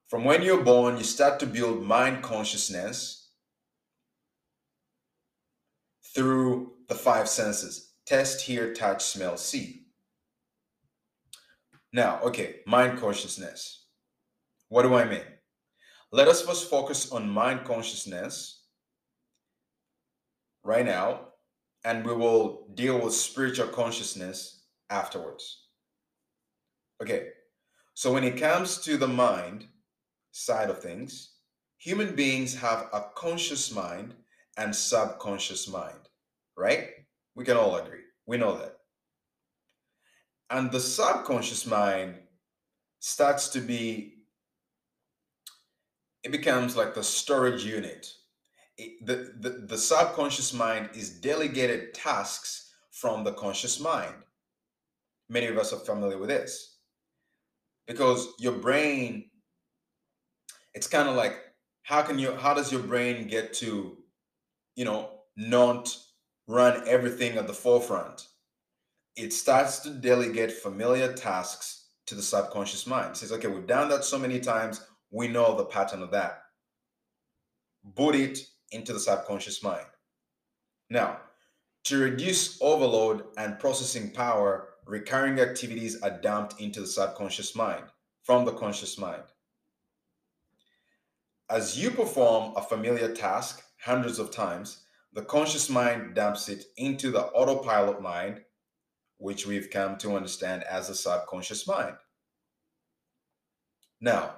From 0.08 0.24
when 0.24 0.42
you're 0.42 0.64
born, 0.64 0.96
you 0.96 1.04
start 1.04 1.38
to 1.38 1.46
build 1.46 1.84
mind 1.84 2.24
consciousness 2.24 3.21
through 6.14 6.72
the 6.88 6.94
five 6.94 7.28
senses 7.28 7.94
test, 8.04 8.42
hear, 8.42 8.74
touch, 8.74 9.04
smell, 9.04 9.36
see. 9.36 9.86
Now, 11.92 12.20
okay, 12.22 12.56
mind 12.66 12.98
consciousness. 12.98 13.86
What 14.68 14.82
do 14.82 14.94
I 14.94 15.04
mean? 15.04 15.22
Let 16.10 16.28
us 16.28 16.42
first 16.42 16.68
focus 16.68 17.12
on 17.12 17.28
mind 17.28 17.64
consciousness 17.64 18.66
right 20.64 20.84
now, 20.84 21.28
and 21.84 22.04
we 22.04 22.14
will 22.14 22.68
deal 22.74 23.00
with 23.00 23.14
spiritual 23.14 23.68
consciousness 23.68 24.64
afterwards. 24.90 25.68
Okay, 27.02 27.28
so 27.94 28.12
when 28.12 28.24
it 28.24 28.36
comes 28.36 28.78
to 28.78 28.96
the 28.96 29.08
mind 29.08 29.66
side 30.32 30.70
of 30.70 30.80
things, 30.82 31.36
human 31.78 32.14
beings 32.14 32.54
have 32.54 32.88
a 32.92 33.06
conscious 33.14 33.74
mind 33.74 34.14
and 34.56 34.74
subconscious 34.74 35.68
mind, 35.68 36.01
right? 36.56 36.90
We 37.34 37.44
can 37.44 37.56
all 37.56 37.76
agree. 37.76 38.00
We 38.26 38.36
know 38.36 38.56
that. 38.58 38.76
And 40.50 40.70
the 40.70 40.80
subconscious 40.80 41.66
mind 41.66 42.16
starts 43.00 43.48
to 43.50 43.60
be, 43.60 44.18
it 46.22 46.30
becomes 46.30 46.76
like 46.76 46.94
the 46.94 47.02
storage 47.02 47.64
unit. 47.64 48.12
It- 48.76 49.04
the, 49.06 49.34
the, 49.40 49.50
the 49.66 49.78
subconscious 49.78 50.52
mind 50.52 50.90
is 50.94 51.20
delegated 51.20 51.94
tasks 51.94 52.72
from 52.90 53.24
the 53.24 53.32
conscious 53.32 53.80
mind. 53.80 54.14
Many 55.28 55.46
of 55.46 55.56
us 55.58 55.72
are 55.72 55.78
familiar 55.78 56.18
with 56.18 56.28
this 56.28 56.78
because 57.86 58.28
your 58.38 58.52
brain, 58.52 59.30
it's 60.74 60.86
kind 60.86 61.08
of 61.08 61.16
like, 61.16 61.38
how 61.82 62.02
can 62.02 62.18
you, 62.18 62.32
how 62.36 62.54
does 62.54 62.70
your 62.70 62.82
brain 62.82 63.26
get 63.26 63.52
to, 63.54 63.96
you 64.76 64.84
know, 64.84 65.20
not 65.36 65.96
run 66.46 66.86
everything 66.86 67.38
at 67.38 67.46
the 67.46 67.52
forefront? 67.52 68.28
It 69.16 69.32
starts 69.32 69.80
to 69.80 69.90
delegate 69.90 70.52
familiar 70.52 71.12
tasks 71.12 71.90
to 72.06 72.14
the 72.14 72.22
subconscious 72.22 72.86
mind. 72.86 73.10
It 73.10 73.16
says, 73.18 73.32
okay, 73.32 73.48
we've 73.48 73.66
done 73.66 73.88
that 73.90 74.04
so 74.04 74.18
many 74.18 74.40
times, 74.40 74.80
we 75.10 75.28
know 75.28 75.56
the 75.56 75.64
pattern 75.64 76.02
of 76.02 76.10
that. 76.12 76.42
Put 77.94 78.14
it 78.14 78.38
into 78.70 78.92
the 78.92 79.00
subconscious 79.00 79.62
mind. 79.62 79.86
Now, 80.88 81.18
to 81.84 81.98
reduce 81.98 82.60
overload 82.62 83.24
and 83.36 83.58
processing 83.58 84.10
power, 84.10 84.68
recurring 84.86 85.40
activities 85.40 86.00
are 86.00 86.20
dumped 86.20 86.60
into 86.60 86.80
the 86.80 86.86
subconscious 86.86 87.54
mind 87.54 87.84
from 88.22 88.44
the 88.44 88.52
conscious 88.52 88.98
mind. 88.98 89.22
As 91.50 91.78
you 91.78 91.90
perform 91.90 92.54
a 92.56 92.62
familiar 92.62 93.12
task 93.12 93.62
hundreds 93.80 94.18
of 94.18 94.30
times, 94.30 94.81
the 95.12 95.22
conscious 95.22 95.68
mind 95.68 96.14
dumps 96.14 96.48
it 96.48 96.64
into 96.76 97.10
the 97.10 97.24
autopilot 97.26 98.00
mind, 98.00 98.40
which 99.18 99.46
we've 99.46 99.70
come 99.70 99.96
to 99.98 100.16
understand 100.16 100.64
as 100.64 100.88
the 100.88 100.94
subconscious 100.94 101.66
mind. 101.66 101.96
Now, 104.00 104.36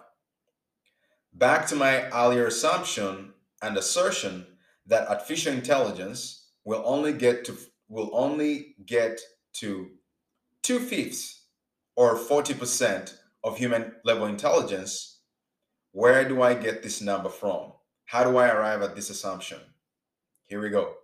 back 1.33 1.67
to 1.69 1.77
my 1.77 2.09
earlier 2.11 2.47
assumption 2.47 3.33
and 3.63 3.77
assertion 3.77 4.47
that 4.87 5.09
artificial 5.09 5.53
intelligence 5.53 6.51
will 6.65 6.83
only 6.85 7.13
get 7.13 7.45
to 7.47 7.57
will 7.89 8.11
only 8.13 8.75
get 8.87 9.21
to 9.53 9.91
two 10.63 10.81
fifths 10.81 11.45
or 11.97 12.17
40% 12.17 13.15
of 13.45 13.59
human 13.59 13.93
level 14.05 14.27
intelligence. 14.27 15.21
Where 15.93 16.27
do 16.27 16.43
I 16.43 16.55
get 16.55 16.83
this 16.83 17.01
number 17.01 17.29
from? 17.29 17.73
How 18.07 18.25
do 18.25 18.37
I 18.39 18.49
arrive 18.49 18.83
at 18.83 18.97
this 18.97 19.11
assumption? 19.11 19.61
Here 20.47 20.61
we 20.61 20.71
go. 20.71 20.95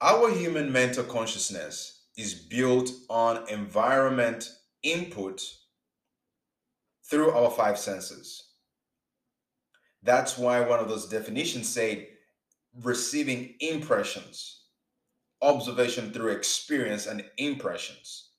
Our 0.00 0.30
human 0.30 0.70
mental 0.70 1.04
consciousness 1.04 2.02
is 2.16 2.34
built 2.34 2.90
on 3.08 3.48
environment 3.48 4.48
input 4.82 5.42
through 7.08 7.30
our 7.30 7.50
five 7.50 7.78
senses. 7.78 8.44
That's 10.02 10.38
why 10.38 10.60
one 10.60 10.78
of 10.78 10.88
those 10.88 11.08
definitions 11.08 11.68
said 11.68 12.06
receiving 12.82 13.54
impressions, 13.60 14.62
observation 15.42 16.12
through 16.12 16.32
experience 16.32 17.06
and 17.06 17.24
impressions. 17.36 18.30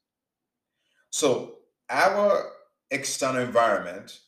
So, 1.09 1.55
our 1.89 2.51
external 2.91 3.41
environment, 3.41 4.19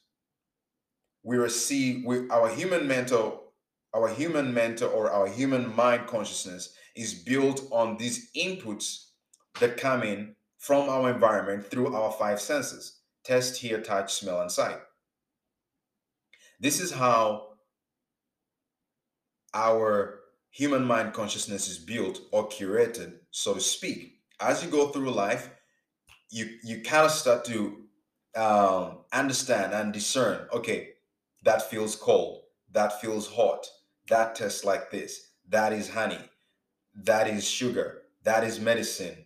we 1.24 1.38
receive 1.38 2.04
we, 2.06 2.28
our 2.30 2.50
human 2.50 2.88
mental, 2.88 3.41
our 3.94 4.08
human 4.10 4.54
mental 4.54 4.90
or 4.90 5.12
our 5.12 5.28
human 5.28 5.76
mind 5.76 6.08
consciousness 6.08 6.76
is 6.96 7.14
built 7.14 7.62
on 7.72 7.98
these 7.98 8.32
inputs 8.34 9.08
that 9.60 9.78
come 9.78 10.04
in 10.04 10.36
from 10.58 10.90
our 10.90 11.12
environment 11.12 11.66
through 11.66 11.94
our 11.96 12.12
five 12.12 12.40
senses 12.40 13.00
taste, 13.24 13.58
hear, 13.58 13.80
touch, 13.80 14.14
smell, 14.14 14.42
and 14.42 14.52
sight. 14.52 14.80
This 16.60 16.80
is 16.80 16.92
how 16.92 17.50
our 19.54 20.22
human 20.50 20.84
mind 20.84 21.14
consciousness 21.14 21.68
is 21.68 21.78
built 21.78 22.22
or 22.32 22.48
curated, 22.50 23.14
so 23.32 23.54
to 23.54 23.62
speak. 23.62 24.20
As 24.40 24.64
you 24.64 24.70
go 24.70 24.88
through 24.88 25.12
life, 25.12 25.50
you 26.30 26.58
you 26.64 26.82
kind 26.82 27.06
of 27.06 27.12
start 27.12 27.46
to 27.46 27.84
um, 28.36 29.00
understand 29.12 29.74
and 29.74 29.94
discern. 29.94 30.48
Okay, 30.54 30.90
that 31.44 31.70
feels 31.70 31.96
cold. 31.96 32.44
That 32.72 33.02
feels 33.02 33.28
hot. 33.28 33.68
That 34.10 34.36
tastes 34.36 34.66
like 34.66 34.92
this. 34.92 35.32
That 35.50 35.74
is 35.74 35.90
honey. 35.90 36.20
That 36.96 37.28
is 37.28 37.48
sugar. 37.48 38.04
That 38.24 38.44
is 38.44 38.60
medicine. 38.60 39.26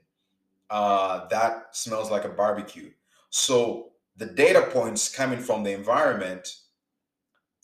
Uh, 0.70 1.28
that 1.28 1.76
smells 1.76 2.12
like 2.12 2.26
a 2.26 2.30
barbecue. 2.30 2.92
So 3.30 3.92
the 4.18 4.26
data 4.26 4.70
points 4.72 5.14
coming 5.14 5.40
from 5.40 5.64
the 5.64 5.74
environment 5.74 6.56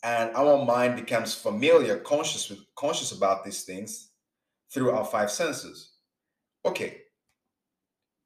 and 0.02 0.34
our 0.34 0.64
mind 0.64 0.96
becomes 0.96 1.34
familiar, 1.34 1.98
conscious 1.98 2.50
with 2.50 2.58
conscious 2.74 3.12
about 3.12 3.44
these 3.44 3.62
things 3.62 4.10
through 4.70 4.90
our 4.90 5.04
five 5.04 5.30
senses. 5.30 5.92
Okay. 6.64 6.98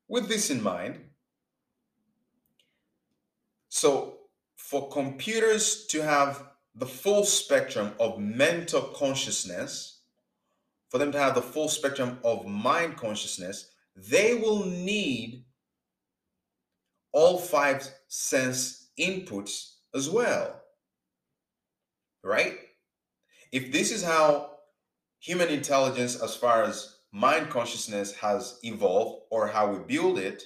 With 0.09 0.29
this 0.29 0.51
in 0.51 0.63
mind, 0.63 1.01
so 3.69 4.19
for 4.57 4.89
computers 4.89 5.87
to 5.87 6.03
have 6.03 6.45
the 6.77 6.87
full 6.87 7.25
spectrum 7.25 7.93
of 7.99 8.19
mental 8.19 8.83
consciousness, 8.83 10.01
for 10.91 10.99
them 10.99 11.11
to 11.11 11.19
have 11.19 11.35
the 11.35 11.43
full 11.43 11.69
spectrum 11.69 12.19
of 12.23 12.47
mind 12.47 12.97
consciousness, 12.97 13.71
they 13.97 14.35
will 14.35 14.65
need 14.65 15.45
all 17.13 17.39
five 17.39 17.89
sense 18.09 18.91
inputs 19.01 19.77
as 19.95 20.11
well. 20.11 20.61
Right? 22.23 22.59
If 23.53 23.73
this 23.73 23.91
is 23.91 24.05
how 24.05 24.51
human 25.21 25.49
intelligence, 25.49 26.21
as 26.21 26.37
far 26.37 26.63
as 26.63 26.97
mind 27.11 27.49
consciousness, 27.49 28.15
has 28.17 28.59
evolved 28.63 29.23
or 29.31 29.47
how 29.47 29.73
we 29.73 29.79
build 29.79 30.19
it, 30.19 30.43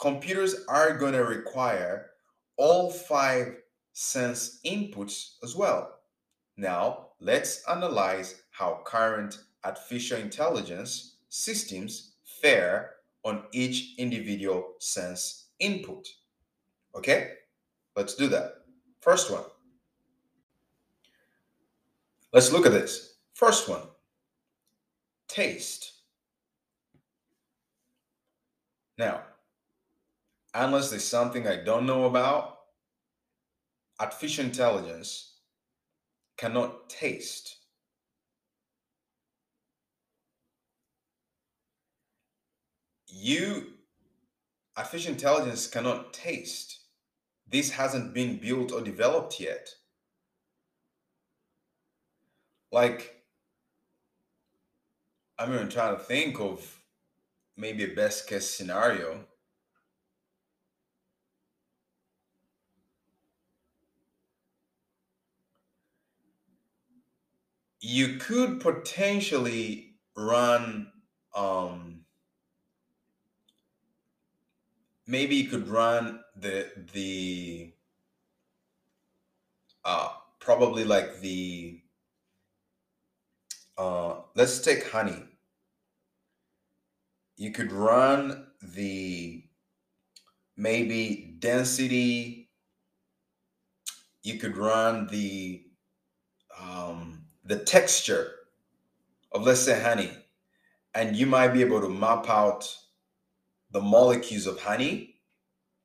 computers 0.00 0.64
are 0.68 0.98
going 0.98 1.12
to 1.12 1.24
require 1.24 2.10
all 2.56 2.90
five 2.90 3.54
sense 3.98 4.60
inputs 4.64 5.34
as 5.42 5.56
well. 5.56 5.98
Now, 6.56 7.08
let's 7.20 7.64
analyze 7.68 8.42
how 8.50 8.80
current 8.84 9.40
artificial 9.64 10.20
intelligence 10.20 11.16
systems 11.28 12.12
fare 12.40 12.94
on 13.24 13.42
each 13.50 13.96
individual 13.98 14.74
sense 14.78 15.46
input. 15.58 16.06
Okay, 16.94 17.32
let's 17.96 18.14
do 18.14 18.28
that. 18.28 18.52
First 19.00 19.32
one. 19.32 19.42
Let's 22.32 22.52
look 22.52 22.66
at 22.66 22.72
this. 22.72 23.16
First 23.34 23.68
one 23.68 23.82
taste. 25.26 25.92
Now, 28.96 29.22
unless 30.54 30.88
there's 30.90 31.04
something 31.04 31.48
I 31.48 31.56
don't 31.56 31.84
know 31.84 32.06
about, 32.06 32.57
artificial 34.00 34.44
intelligence 34.44 35.32
cannot 36.36 36.88
taste. 36.88 37.56
You, 43.08 43.72
artificial 44.76 45.12
intelligence 45.12 45.66
cannot 45.66 46.12
taste. 46.12 46.80
This 47.50 47.70
hasn't 47.70 48.14
been 48.14 48.38
built 48.38 48.72
or 48.72 48.80
developed 48.82 49.40
yet. 49.40 49.70
Like, 52.70 53.22
I'm 55.38 55.54
even 55.54 55.68
trying 55.68 55.96
to 55.96 56.02
think 56.02 56.38
of 56.38 56.80
maybe 57.56 57.84
a 57.84 57.94
best 57.94 58.28
case 58.28 58.48
scenario. 58.48 59.24
You 67.80 68.18
could 68.18 68.60
potentially 68.60 69.98
run, 70.16 70.92
um, 71.34 72.04
maybe 75.06 75.36
you 75.36 75.48
could 75.48 75.68
run 75.68 76.22
the 76.36 76.70
the 76.92 77.74
uh, 79.84 80.10
probably 80.38 80.84
like 80.84 81.20
the 81.20 81.82
uh, 83.76 84.22
let's 84.34 84.60
take 84.60 84.90
honey. 84.90 85.24
You 87.38 87.52
could 87.52 87.72
run 87.72 88.52
the 88.60 89.48
maybe 90.56 91.36
density. 91.38 92.50
You 94.22 94.38
could 94.38 94.56
run 94.56 95.06
the 95.08 95.64
um, 96.58 97.17
the 97.48 97.58
texture 97.58 98.30
of 99.32 99.42
let's 99.42 99.60
say 99.60 99.80
honey, 99.82 100.12
and 100.94 101.16
you 101.16 101.26
might 101.26 101.48
be 101.48 101.62
able 101.62 101.80
to 101.80 101.88
map 101.88 102.28
out 102.28 102.68
the 103.70 103.80
molecules 103.80 104.46
of 104.46 104.60
honey, 104.60 105.14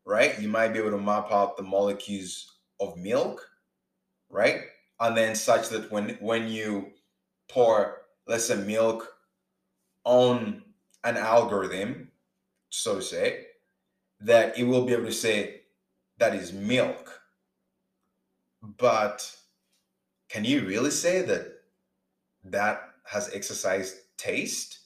right? 0.05 0.39
You 0.41 0.49
might 0.49 0.73
be 0.73 0.79
able 0.79 0.91
to 0.91 0.97
map 0.97 1.31
out 1.31 1.55
the 1.55 1.63
molecules 1.63 2.57
of 2.81 2.97
milk, 2.97 3.49
right? 4.29 4.61
And 4.99 5.15
then 5.15 5.35
such 5.35 5.69
that 5.69 5.89
when 5.89 6.17
when 6.19 6.49
you 6.49 6.91
pour 7.49 8.01
let's 8.27 8.45
say 8.45 8.57
milk 8.57 9.07
on 10.03 10.63
an 11.05 11.15
algorithm, 11.15 12.09
so 12.69 12.95
to 12.95 13.01
say, 13.01 13.45
that 14.19 14.57
it 14.57 14.63
will 14.63 14.85
be 14.85 14.93
able 14.93 15.05
to 15.05 15.13
say 15.13 15.61
that 16.17 16.35
is 16.35 16.51
milk. 16.51 17.21
But 18.77 19.29
can 20.29 20.45
you 20.45 20.65
really 20.65 20.91
say 20.91 21.21
that 21.21 21.52
that 22.45 22.81
has 23.05 23.33
exercised 23.33 23.95
taste? 24.17 24.79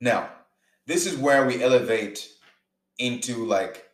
Now, 0.00 0.30
this 0.86 1.06
is 1.06 1.16
where 1.16 1.46
we 1.46 1.62
elevate 1.62 2.28
into 2.98 3.44
like 3.44 3.88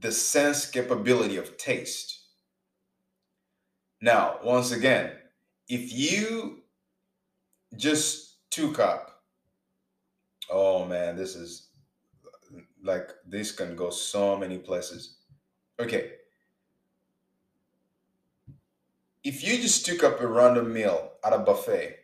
the 0.00 0.12
sense 0.12 0.70
capability 0.70 1.36
of 1.36 1.56
taste. 1.56 2.20
Now, 4.00 4.38
once 4.42 4.72
again, 4.72 5.12
if 5.68 5.92
you 5.92 6.62
just 7.76 8.50
took 8.50 8.78
up, 8.78 9.22
oh 10.50 10.84
man, 10.84 11.16
this 11.16 11.34
is 11.36 11.68
like 12.82 13.10
this 13.26 13.50
can 13.52 13.74
go 13.74 13.90
so 13.90 14.36
many 14.36 14.58
places. 14.58 15.16
Okay. 15.80 16.12
If 19.24 19.42
you 19.42 19.56
just 19.56 19.86
took 19.86 20.04
up 20.04 20.20
a 20.20 20.26
random 20.26 20.72
meal 20.72 21.12
at 21.24 21.32
a 21.32 21.38
buffet, 21.38 21.96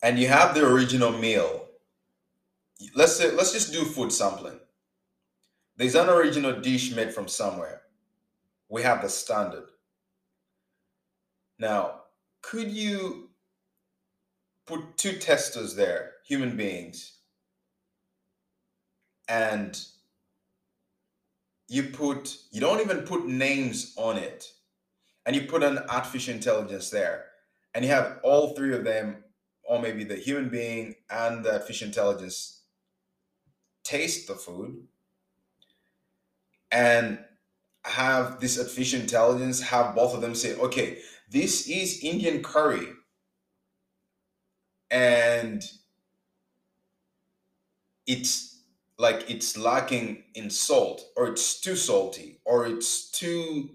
and 0.00 0.16
you 0.18 0.28
have 0.28 0.54
the 0.54 0.64
original 0.64 1.10
meal, 1.10 1.66
let's 2.94 3.16
say 3.16 3.32
let's 3.32 3.52
just 3.52 3.72
do 3.72 3.84
food 3.84 4.12
sampling. 4.12 4.60
There's 5.76 5.96
an 5.96 6.08
original 6.08 6.60
dish 6.60 6.94
made 6.94 7.12
from 7.12 7.26
somewhere. 7.26 7.82
We 8.68 8.82
have 8.82 9.02
the 9.02 9.08
standard. 9.08 9.68
Now, 11.58 12.02
could 12.42 12.70
you 12.70 13.30
put 14.66 14.96
two 14.96 15.14
testers 15.18 15.74
there, 15.74 16.12
human 16.24 16.56
beings, 16.56 17.14
and 19.28 19.80
you 21.68 21.84
put 21.84 22.36
you 22.50 22.60
don't 22.60 22.80
even 22.80 23.02
put 23.02 23.26
names 23.26 23.94
on 23.96 24.16
it 24.16 24.50
and 25.26 25.36
you 25.36 25.42
put 25.42 25.62
an 25.62 25.78
artificial 25.90 26.34
intelligence 26.34 26.90
there 26.90 27.26
and 27.74 27.84
you 27.84 27.90
have 27.90 28.18
all 28.22 28.54
three 28.54 28.74
of 28.74 28.84
them 28.84 29.22
or 29.62 29.80
maybe 29.80 30.02
the 30.02 30.16
human 30.16 30.48
being 30.48 30.94
and 31.10 31.44
the 31.44 31.52
artificial 31.52 31.86
intelligence 31.86 32.62
taste 33.84 34.26
the 34.26 34.34
food 34.34 34.86
and 36.70 37.18
have 37.84 38.40
this 38.40 38.58
artificial 38.58 39.00
intelligence 39.00 39.60
have 39.60 39.94
both 39.94 40.14
of 40.14 40.22
them 40.22 40.34
say 40.34 40.54
okay 40.56 40.98
this 41.30 41.68
is 41.68 42.02
indian 42.02 42.42
curry 42.42 42.88
and 44.90 45.62
it's 48.06 48.47
like 48.98 49.30
it's 49.30 49.56
lacking 49.56 50.24
in 50.34 50.50
salt 50.50 51.02
or 51.16 51.28
it's 51.28 51.60
too 51.60 51.76
salty 51.76 52.40
or 52.44 52.66
it's 52.66 53.10
too 53.10 53.70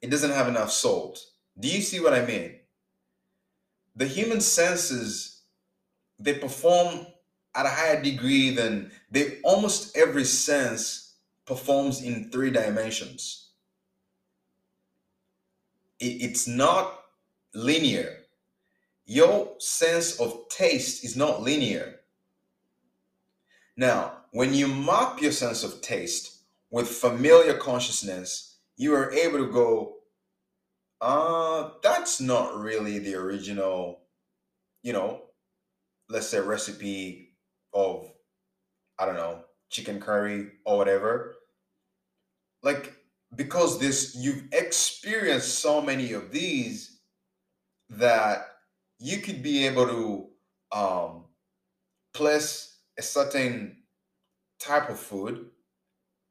it 0.00 0.10
doesn't 0.10 0.30
have 0.30 0.48
enough 0.48 0.72
salt. 0.72 1.20
Do 1.58 1.68
you 1.68 1.82
see 1.82 2.00
what 2.00 2.14
i 2.14 2.24
mean? 2.24 2.56
The 3.96 4.06
human 4.06 4.40
senses 4.40 5.42
they 6.18 6.34
perform 6.34 7.06
at 7.54 7.66
a 7.66 7.70
higher 7.70 8.02
degree 8.02 8.50
than 8.50 8.90
they 9.10 9.38
almost 9.42 9.96
every 9.96 10.24
sense 10.24 11.16
performs 11.44 12.02
in 12.02 12.30
three 12.30 12.50
dimensions. 12.50 13.50
It, 15.98 16.22
it's 16.22 16.46
not 16.46 17.02
linear. 17.54 18.16
Your 19.06 19.54
sense 19.58 20.20
of 20.20 20.48
taste 20.48 21.04
is 21.04 21.16
not 21.16 21.42
linear. 21.42 21.96
Now 23.76 24.19
when 24.32 24.54
you 24.54 24.68
map 24.68 25.20
your 25.20 25.32
sense 25.32 25.64
of 25.64 25.80
taste 25.80 26.42
with 26.70 26.88
familiar 26.88 27.54
consciousness 27.54 28.58
you 28.76 28.94
are 28.94 29.10
able 29.12 29.38
to 29.38 29.52
go 29.52 29.96
uh 31.00 31.70
that's 31.82 32.20
not 32.20 32.56
really 32.56 32.98
the 32.98 33.14
original 33.14 34.00
you 34.82 34.92
know 34.92 35.22
let's 36.08 36.28
say 36.28 36.40
recipe 36.40 37.34
of 37.72 38.10
i 38.98 39.06
don't 39.06 39.16
know 39.16 39.42
chicken 39.70 40.00
curry 40.00 40.50
or 40.64 40.76
whatever. 40.76 41.36
Like 42.62 42.94
because 43.34 43.78
this 43.78 44.16
you've 44.18 44.44
experienced 44.52 45.60
so 45.60 45.80
many 45.80 46.12
of 46.12 46.32
these 46.32 47.00
that 47.88 48.46
you 48.98 49.18
could 49.18 49.42
be 49.42 49.66
able 49.66 49.86
to 49.86 50.76
um 50.76 51.24
place 52.12 52.78
a 52.98 53.02
certain 53.02 53.76
type 54.60 54.88
of 54.90 54.98
food 55.00 55.50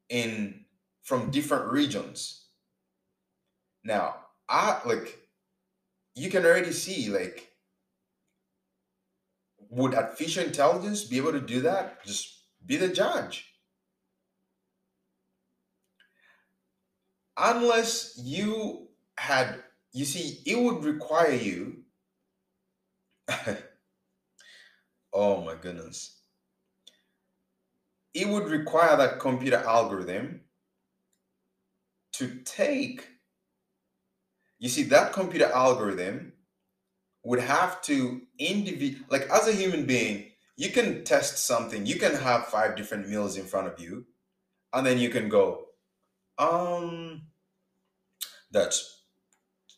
in 0.08 0.64
from 1.02 1.30
different 1.30 1.72
regions. 1.72 2.46
Now 3.84 4.16
i 4.48 4.80
like 4.84 5.16
you 6.14 6.28
can 6.30 6.44
already 6.44 6.72
see 6.72 7.08
like 7.08 7.52
would 9.70 9.94
artificial 9.94 10.44
intelligence 10.44 11.04
be 11.04 11.16
able 11.16 11.32
to 11.32 11.40
do 11.40 11.60
that? 11.62 12.04
Just 12.04 12.44
be 12.66 12.76
the 12.76 12.88
judge. 12.88 13.46
Unless 17.36 18.18
you 18.22 18.88
had 19.16 19.62
you 19.92 20.04
see 20.04 20.40
it 20.46 20.58
would 20.58 20.84
require 20.84 21.32
you 21.32 21.84
oh 25.12 25.42
my 25.42 25.54
goodness 25.54 26.19
it 28.14 28.28
would 28.28 28.48
require 28.48 28.96
that 28.96 29.20
computer 29.20 29.56
algorithm 29.56 30.40
to 32.12 32.40
take 32.44 33.08
you 34.58 34.68
see 34.68 34.82
that 34.84 35.12
computer 35.12 35.46
algorithm 35.46 36.32
would 37.24 37.40
have 37.40 37.80
to 37.82 38.22
individual 38.38 39.04
like 39.10 39.28
as 39.30 39.48
a 39.48 39.52
human 39.52 39.86
being 39.86 40.26
you 40.56 40.70
can 40.70 41.04
test 41.04 41.46
something 41.46 41.86
you 41.86 41.96
can 41.96 42.14
have 42.14 42.46
five 42.46 42.76
different 42.76 43.08
meals 43.08 43.36
in 43.36 43.44
front 43.44 43.66
of 43.66 43.80
you 43.80 44.04
and 44.72 44.86
then 44.86 44.98
you 44.98 45.08
can 45.08 45.28
go 45.28 45.66
um 46.38 47.22
that's 48.50 49.04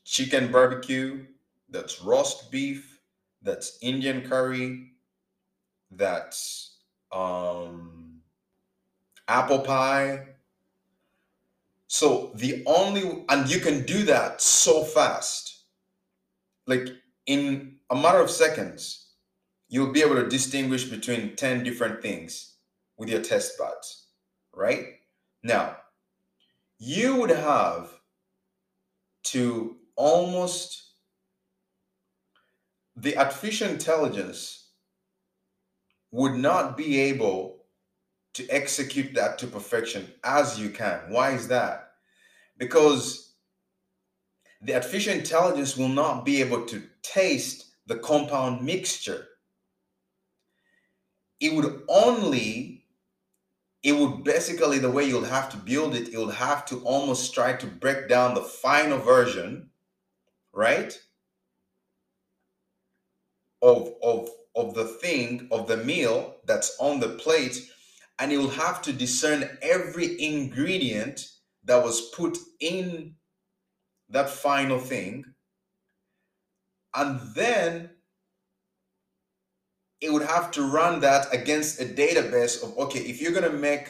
chicken 0.04 0.50
barbecue 0.50 1.24
that's 1.68 2.02
roast 2.02 2.50
beef 2.50 3.00
that's 3.42 3.78
indian 3.82 4.22
curry 4.22 4.92
that's 5.90 6.78
um 7.12 8.11
apple 9.28 9.60
pie. 9.60 10.26
So 11.86 12.32
the 12.34 12.62
only 12.66 13.24
and 13.28 13.48
you 13.48 13.60
can 13.60 13.84
do 13.84 14.04
that 14.04 14.40
so 14.40 14.84
fast. 14.84 15.64
Like 16.66 16.88
in 17.26 17.76
a 17.90 17.96
matter 17.96 18.20
of 18.20 18.30
seconds 18.30 19.10
you'll 19.68 19.92
be 19.92 20.02
able 20.02 20.16
to 20.16 20.28
distinguish 20.28 20.84
between 20.84 21.34
10 21.34 21.64
different 21.64 22.02
things 22.02 22.56
with 22.98 23.08
your 23.08 23.22
test 23.22 23.58
buds 23.58 24.06
right? 24.54 24.86
Now 25.42 25.76
you 26.78 27.16
would 27.16 27.30
have 27.30 27.90
to 29.24 29.76
almost 29.96 30.82
the 32.96 33.16
artificial 33.16 33.68
intelligence 33.68 34.68
would 36.10 36.34
not 36.34 36.76
be 36.76 36.98
able 37.00 37.61
to 38.34 38.48
execute 38.48 39.14
that 39.14 39.38
to 39.38 39.46
perfection 39.46 40.10
as 40.24 40.58
you 40.58 40.70
can. 40.70 41.00
Why 41.08 41.32
is 41.32 41.48
that? 41.48 41.90
Because 42.58 43.34
the 44.62 44.74
artificial 44.74 45.14
intelligence 45.14 45.76
will 45.76 45.88
not 45.88 46.24
be 46.24 46.40
able 46.40 46.64
to 46.66 46.82
taste 47.02 47.72
the 47.86 47.96
compound 47.96 48.64
mixture. 48.64 49.26
It 51.40 51.52
would 51.54 51.82
only, 51.88 52.84
it 53.82 53.92
would 53.92 54.22
basically, 54.22 54.78
the 54.78 54.90
way 54.90 55.04
you'll 55.04 55.24
have 55.24 55.50
to 55.50 55.56
build 55.56 55.94
it, 55.94 56.12
you'll 56.12 56.30
have 56.30 56.64
to 56.66 56.78
almost 56.84 57.34
try 57.34 57.54
to 57.54 57.66
break 57.66 58.08
down 58.08 58.34
the 58.34 58.42
final 58.42 58.98
version, 58.98 59.68
right? 60.52 60.96
Of, 63.60 63.92
of, 64.02 64.28
of 64.54 64.74
the 64.74 64.84
thing, 64.84 65.48
of 65.50 65.66
the 65.66 65.78
meal 65.78 66.36
that's 66.46 66.76
on 66.78 67.00
the 67.00 67.10
plate 67.10 67.71
and 68.22 68.30
you'll 68.30 68.48
have 68.50 68.80
to 68.80 68.92
discern 68.92 69.58
every 69.62 70.22
ingredient 70.22 71.26
that 71.64 71.82
was 71.82 72.10
put 72.10 72.38
in 72.60 73.16
that 74.10 74.30
final 74.30 74.78
thing. 74.78 75.24
And 76.94 77.18
then 77.34 77.90
it 80.00 80.12
would 80.12 80.22
have 80.22 80.52
to 80.52 80.62
run 80.62 81.00
that 81.00 81.34
against 81.34 81.80
a 81.80 81.84
database 81.84 82.62
of 82.62 82.78
okay 82.78 83.00
if 83.00 83.20
you're 83.20 83.32
going 83.32 83.50
to 83.50 83.58
make 83.58 83.88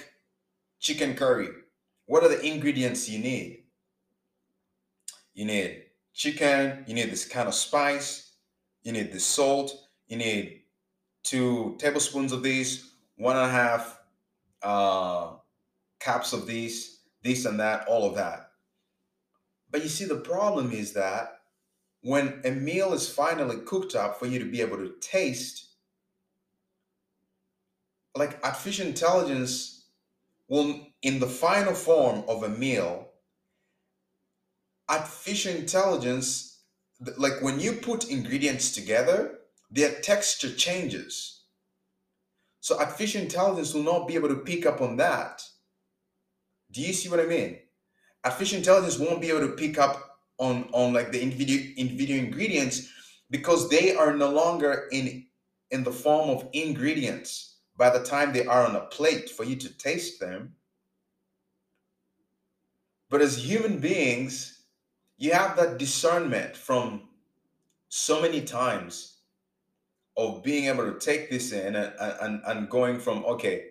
chicken 0.80 1.14
curry 1.14 1.48
what 2.06 2.22
are 2.22 2.28
the 2.28 2.42
ingredients 2.42 3.08
you 3.08 3.18
need? 3.18 3.64
You 5.34 5.44
need 5.44 5.82
chicken 6.14 6.84
you 6.86 6.94
need 6.94 7.10
this 7.10 7.26
kind 7.26 7.48
of 7.48 7.54
spice 7.54 8.32
you 8.82 8.92
need 8.92 9.12
the 9.12 9.20
salt 9.20 9.72
you 10.06 10.16
need 10.16 10.62
two 11.22 11.76
tablespoons 11.78 12.32
of 12.32 12.42
this 12.42 12.92
one 13.16 13.36
and 13.36 13.46
a 13.46 13.50
half 13.50 13.98
uh, 14.62 15.32
caps 16.00 16.32
of 16.32 16.46
these, 16.46 17.00
this 17.22 17.44
and 17.44 17.60
that, 17.60 17.86
all 17.88 18.08
of 18.08 18.16
that. 18.16 18.50
But 19.70 19.82
you 19.82 19.88
see, 19.88 20.04
the 20.04 20.16
problem 20.16 20.72
is 20.72 20.92
that 20.92 21.38
when 22.02 22.40
a 22.44 22.50
meal 22.50 22.92
is 22.92 23.08
finally 23.08 23.58
cooked 23.64 23.94
up 23.94 24.18
for 24.18 24.26
you 24.26 24.38
to 24.38 24.44
be 24.44 24.60
able 24.60 24.76
to 24.78 24.94
taste, 25.00 25.68
like 28.14 28.44
artificial 28.44 28.86
intelligence 28.86 29.86
will, 30.48 30.86
in 31.02 31.20
the 31.20 31.26
final 31.26 31.74
form 31.74 32.24
of 32.28 32.42
a 32.42 32.48
meal, 32.48 33.08
artificial 34.88 35.54
intelligence, 35.54 36.60
like 37.16 37.40
when 37.40 37.58
you 37.58 37.72
put 37.72 38.10
ingredients 38.10 38.72
together, 38.72 39.38
their 39.70 40.00
texture 40.00 40.52
changes. 40.52 41.41
So 42.62 42.78
artificial 42.78 43.20
intelligence 43.20 43.74
will 43.74 43.82
not 43.82 44.06
be 44.06 44.14
able 44.14 44.28
to 44.28 44.36
pick 44.36 44.66
up 44.66 44.80
on 44.80 44.96
that. 44.98 45.42
Do 46.70 46.80
you 46.80 46.92
see 46.92 47.08
what 47.08 47.18
I 47.18 47.26
mean? 47.26 47.58
Artificial 48.24 48.58
intelligence 48.58 49.00
won't 49.00 49.20
be 49.20 49.30
able 49.30 49.48
to 49.48 49.56
pick 49.56 49.78
up 49.78 50.20
on 50.38 50.68
on 50.72 50.92
like 50.92 51.10
the 51.10 51.20
individual 51.20 51.60
individual 51.76 52.20
ingredients 52.20 52.88
because 53.30 53.68
they 53.68 53.96
are 53.96 54.16
no 54.16 54.30
longer 54.30 54.86
in 54.92 55.26
in 55.72 55.82
the 55.82 55.90
form 55.90 56.30
of 56.30 56.48
ingredients 56.52 57.56
by 57.76 57.90
the 57.90 58.04
time 58.04 58.32
they 58.32 58.46
are 58.46 58.64
on 58.64 58.76
a 58.76 58.86
plate 58.86 59.28
for 59.28 59.42
you 59.42 59.56
to 59.56 59.76
taste 59.76 60.20
them. 60.20 60.54
But 63.10 63.22
as 63.22 63.36
human 63.36 63.80
beings, 63.80 64.62
you 65.18 65.32
have 65.32 65.56
that 65.56 65.78
discernment 65.78 66.56
from 66.56 67.08
so 67.88 68.22
many 68.22 68.40
times 68.40 69.11
of 70.16 70.42
being 70.42 70.66
able 70.66 70.92
to 70.92 70.98
take 70.98 71.30
this 71.30 71.52
in 71.52 71.74
and, 71.76 71.92
and, 71.98 72.42
and 72.46 72.68
going 72.68 72.98
from 72.98 73.24
okay 73.24 73.70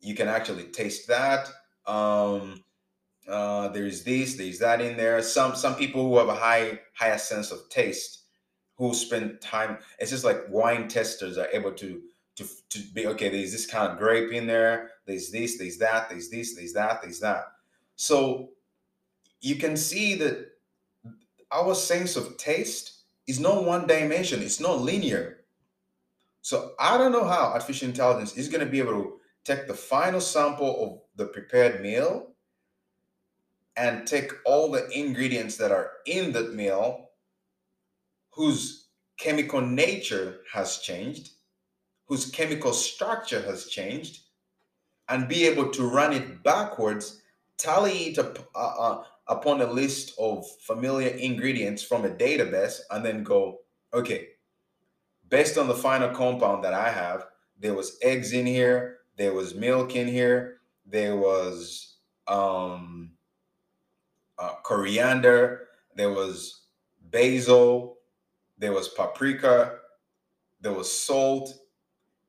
you 0.00 0.14
can 0.14 0.28
actually 0.28 0.64
taste 0.64 1.06
that 1.08 1.50
Um, 1.86 2.64
uh, 3.28 3.68
there's 3.68 4.02
this, 4.04 4.36
there's 4.36 4.58
that 4.58 4.80
in 4.80 4.96
there. 4.96 5.22
Some 5.22 5.54
some 5.56 5.74
people 5.76 6.02
who 6.08 6.18
have 6.18 6.28
a 6.28 6.34
high 6.34 6.80
higher 6.94 7.18
sense 7.18 7.50
of 7.50 7.68
taste, 7.68 8.24
who 8.76 8.94
spend 8.94 9.40
time. 9.40 9.78
It's 9.98 10.10
just 10.10 10.24
like 10.24 10.48
wine 10.48 10.88
testers 10.88 11.38
are 11.38 11.48
able 11.52 11.72
to 11.72 12.02
to 12.36 12.44
to 12.70 12.78
be 12.94 13.06
okay. 13.06 13.28
There's 13.28 13.52
this 13.52 13.66
kind 13.66 13.90
of 13.90 13.98
grape 13.98 14.32
in 14.32 14.46
there. 14.46 14.90
There's 15.06 15.30
this, 15.30 15.58
there's 15.58 15.78
that, 15.78 16.08
there's 16.08 16.28
this, 16.28 16.54
there's 16.54 16.72
that, 16.74 17.02
there's 17.02 17.20
that. 17.20 17.44
So 17.96 18.50
you 19.40 19.56
can 19.56 19.76
see 19.76 20.14
that 20.16 20.46
our 21.50 21.74
sense 21.74 22.16
of 22.16 22.36
taste 22.36 23.04
is 23.26 23.40
not 23.40 23.64
one 23.64 23.86
dimension. 23.86 24.42
It's 24.42 24.60
not 24.60 24.80
linear. 24.80 25.39
So 26.42 26.72
I 26.78 26.96
don't 26.96 27.12
know 27.12 27.24
how 27.24 27.52
artificial 27.52 27.88
intelligence 27.88 28.36
is 28.36 28.48
going 28.48 28.64
to 28.64 28.70
be 28.70 28.78
able 28.78 28.92
to 28.92 29.12
take 29.44 29.66
the 29.66 29.74
final 29.74 30.20
sample 30.20 30.84
of 30.84 31.00
the 31.16 31.26
prepared 31.26 31.82
meal 31.82 32.28
and 33.76 34.06
take 34.06 34.32
all 34.44 34.70
the 34.70 34.88
ingredients 34.90 35.56
that 35.56 35.70
are 35.70 35.92
in 36.06 36.32
that 36.32 36.54
meal 36.54 37.10
whose 38.30 38.88
chemical 39.18 39.60
nature 39.60 40.40
has 40.52 40.78
changed, 40.78 41.30
whose 42.06 42.30
chemical 42.30 42.72
structure 42.72 43.42
has 43.42 43.66
changed, 43.66 44.20
and 45.08 45.28
be 45.28 45.46
able 45.46 45.68
to 45.70 45.88
run 45.88 46.12
it 46.12 46.42
backwards, 46.42 47.20
tally 47.58 48.08
it 48.08 48.18
up, 48.18 48.38
uh, 48.54 48.74
uh, 48.78 49.04
upon 49.28 49.60
a 49.60 49.70
list 49.70 50.14
of 50.18 50.46
familiar 50.62 51.08
ingredients 51.08 51.82
from 51.82 52.04
a 52.04 52.10
database, 52.10 52.80
and 52.90 53.04
then 53.04 53.22
go, 53.22 53.58
okay, 53.92 54.28
based 55.30 55.56
on 55.56 55.68
the 55.68 55.74
final 55.74 56.10
compound 56.10 56.62
that 56.64 56.74
I 56.74 56.90
have, 56.90 57.26
there 57.58 57.74
was 57.74 57.96
eggs 58.02 58.32
in 58.32 58.46
here, 58.46 58.98
there 59.16 59.32
was 59.32 59.54
milk 59.54 59.96
in 59.96 60.08
here, 60.08 60.60
there 60.84 61.16
was 61.16 61.96
um, 62.26 63.12
uh, 64.38 64.54
coriander, 64.62 65.68
there 65.94 66.10
was 66.10 66.62
basil, 67.10 67.98
there 68.58 68.72
was 68.72 68.88
paprika, 68.88 69.78
there 70.60 70.72
was 70.72 70.90
salt. 70.90 71.54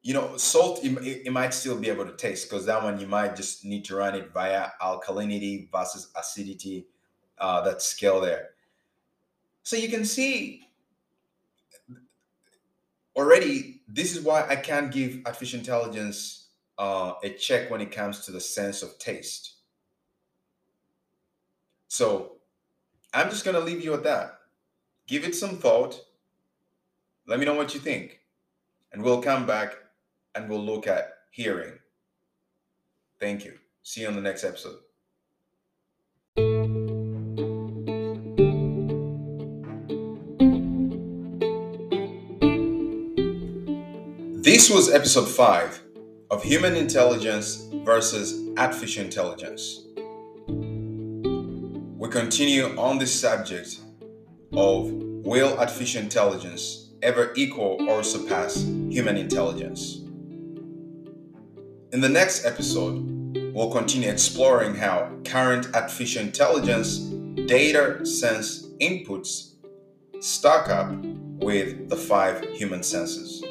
You 0.04 0.16
know, 0.16 0.38
salt 0.38 0.84
it, 0.84 1.28
it 1.28 1.32
might 1.32 1.54
still 1.54 1.78
be 1.78 1.90
able 1.90 2.06
to 2.06 2.16
taste 2.16 2.50
because 2.50 2.66
that 2.66 2.84
one 2.84 3.00
you 3.00 3.08
might 3.08 3.36
just 3.36 3.66
need 3.66 3.86
to 3.86 3.96
run 3.96 4.16
it 4.16 4.32
via 4.34 4.70
alkalinity 4.82 5.72
versus 5.72 6.12
acidity, 6.16 6.88
uh, 7.38 7.62
that 7.62 7.82
scale 7.82 8.20
there. 8.20 8.50
So 9.64 9.76
you 9.76 9.90
can 9.90 10.06
see 10.06 10.64
already 13.16 13.82
this 13.88 14.16
is 14.16 14.24
why 14.24 14.48
I 14.48 14.56
can't 14.56 14.92
give 14.92 15.22
artificial 15.26 15.60
intelligence 15.60 16.48
uh, 16.78 17.14
a 17.24 17.30
check 17.30 17.70
when 17.70 17.82
it 17.82 17.92
comes 17.92 18.26
to 18.26 18.32
the 18.32 18.40
sense 18.40 18.82
of 18.82 18.98
taste. 18.98 19.56
So 21.88 22.38
I'm 23.14 23.30
just 23.30 23.44
going 23.44 23.56
to 23.56 23.62
leave 23.62 23.84
you 23.84 23.94
at 23.94 24.04
that. 24.04 24.40
Give 25.08 25.26
it 25.26 25.36
some 25.36 25.58
thought. 25.58 26.00
Let 27.28 27.40
me 27.40 27.46
know 27.46 27.54
what 27.54 27.74
you 27.74 27.80
think. 27.80 28.20
And 28.94 29.04
we'll 29.04 29.22
come 29.22 29.46
back 29.46 29.76
and 30.36 30.50
we'll 30.50 30.64
look 30.64 30.88
at 30.88 31.14
hearing. 31.32 31.74
Thank 33.20 33.46
you. 33.46 33.58
See 33.84 34.02
you 34.02 34.08
on 34.08 34.16
the 34.16 34.22
next 34.22 34.44
episode. 34.44 34.78
This 44.62 44.70
was 44.70 44.92
episode 44.92 45.28
5 45.28 45.82
of 46.30 46.44
Human 46.44 46.76
Intelligence 46.76 47.68
versus 47.84 48.48
Artificial 48.60 49.04
Intelligence. 49.04 49.88
We 51.98 52.08
continue 52.10 52.78
on 52.78 53.00
the 53.00 53.08
subject 53.08 53.80
of 54.54 54.92
will 54.92 55.58
artificial 55.58 56.04
intelligence 56.04 56.92
ever 57.02 57.34
equal 57.36 57.90
or 57.90 58.04
surpass 58.04 58.62
human 58.92 59.18
intelligence? 59.18 60.04
In 61.92 62.00
the 62.00 62.10
next 62.10 62.46
episode, 62.46 63.02
we'll 63.56 63.72
continue 63.72 64.12
exploring 64.12 64.76
how 64.76 65.12
current 65.26 65.76
artificial 65.76 66.22
intelligence 66.22 67.00
data 67.48 68.06
sense 68.06 68.68
inputs 68.80 69.56
stack 70.20 70.70
up 70.70 70.94
with 71.42 71.90
the 71.90 71.98
five 71.98 72.48
human 72.52 72.84
senses. 72.84 73.44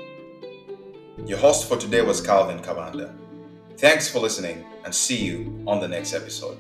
Your 1.19 1.39
host 1.39 1.69
for 1.69 1.77
today 1.77 2.03
was 2.03 2.21
Calvin 2.21 2.61
Kabanda. 2.61 3.13
Thanks 3.77 4.09
for 4.09 4.21
listening 4.21 4.65
and 4.85 4.95
see 4.95 5.23
you 5.25 5.63
on 5.67 5.81
the 5.81 5.89
next 5.89 6.15
episode. 6.15 6.59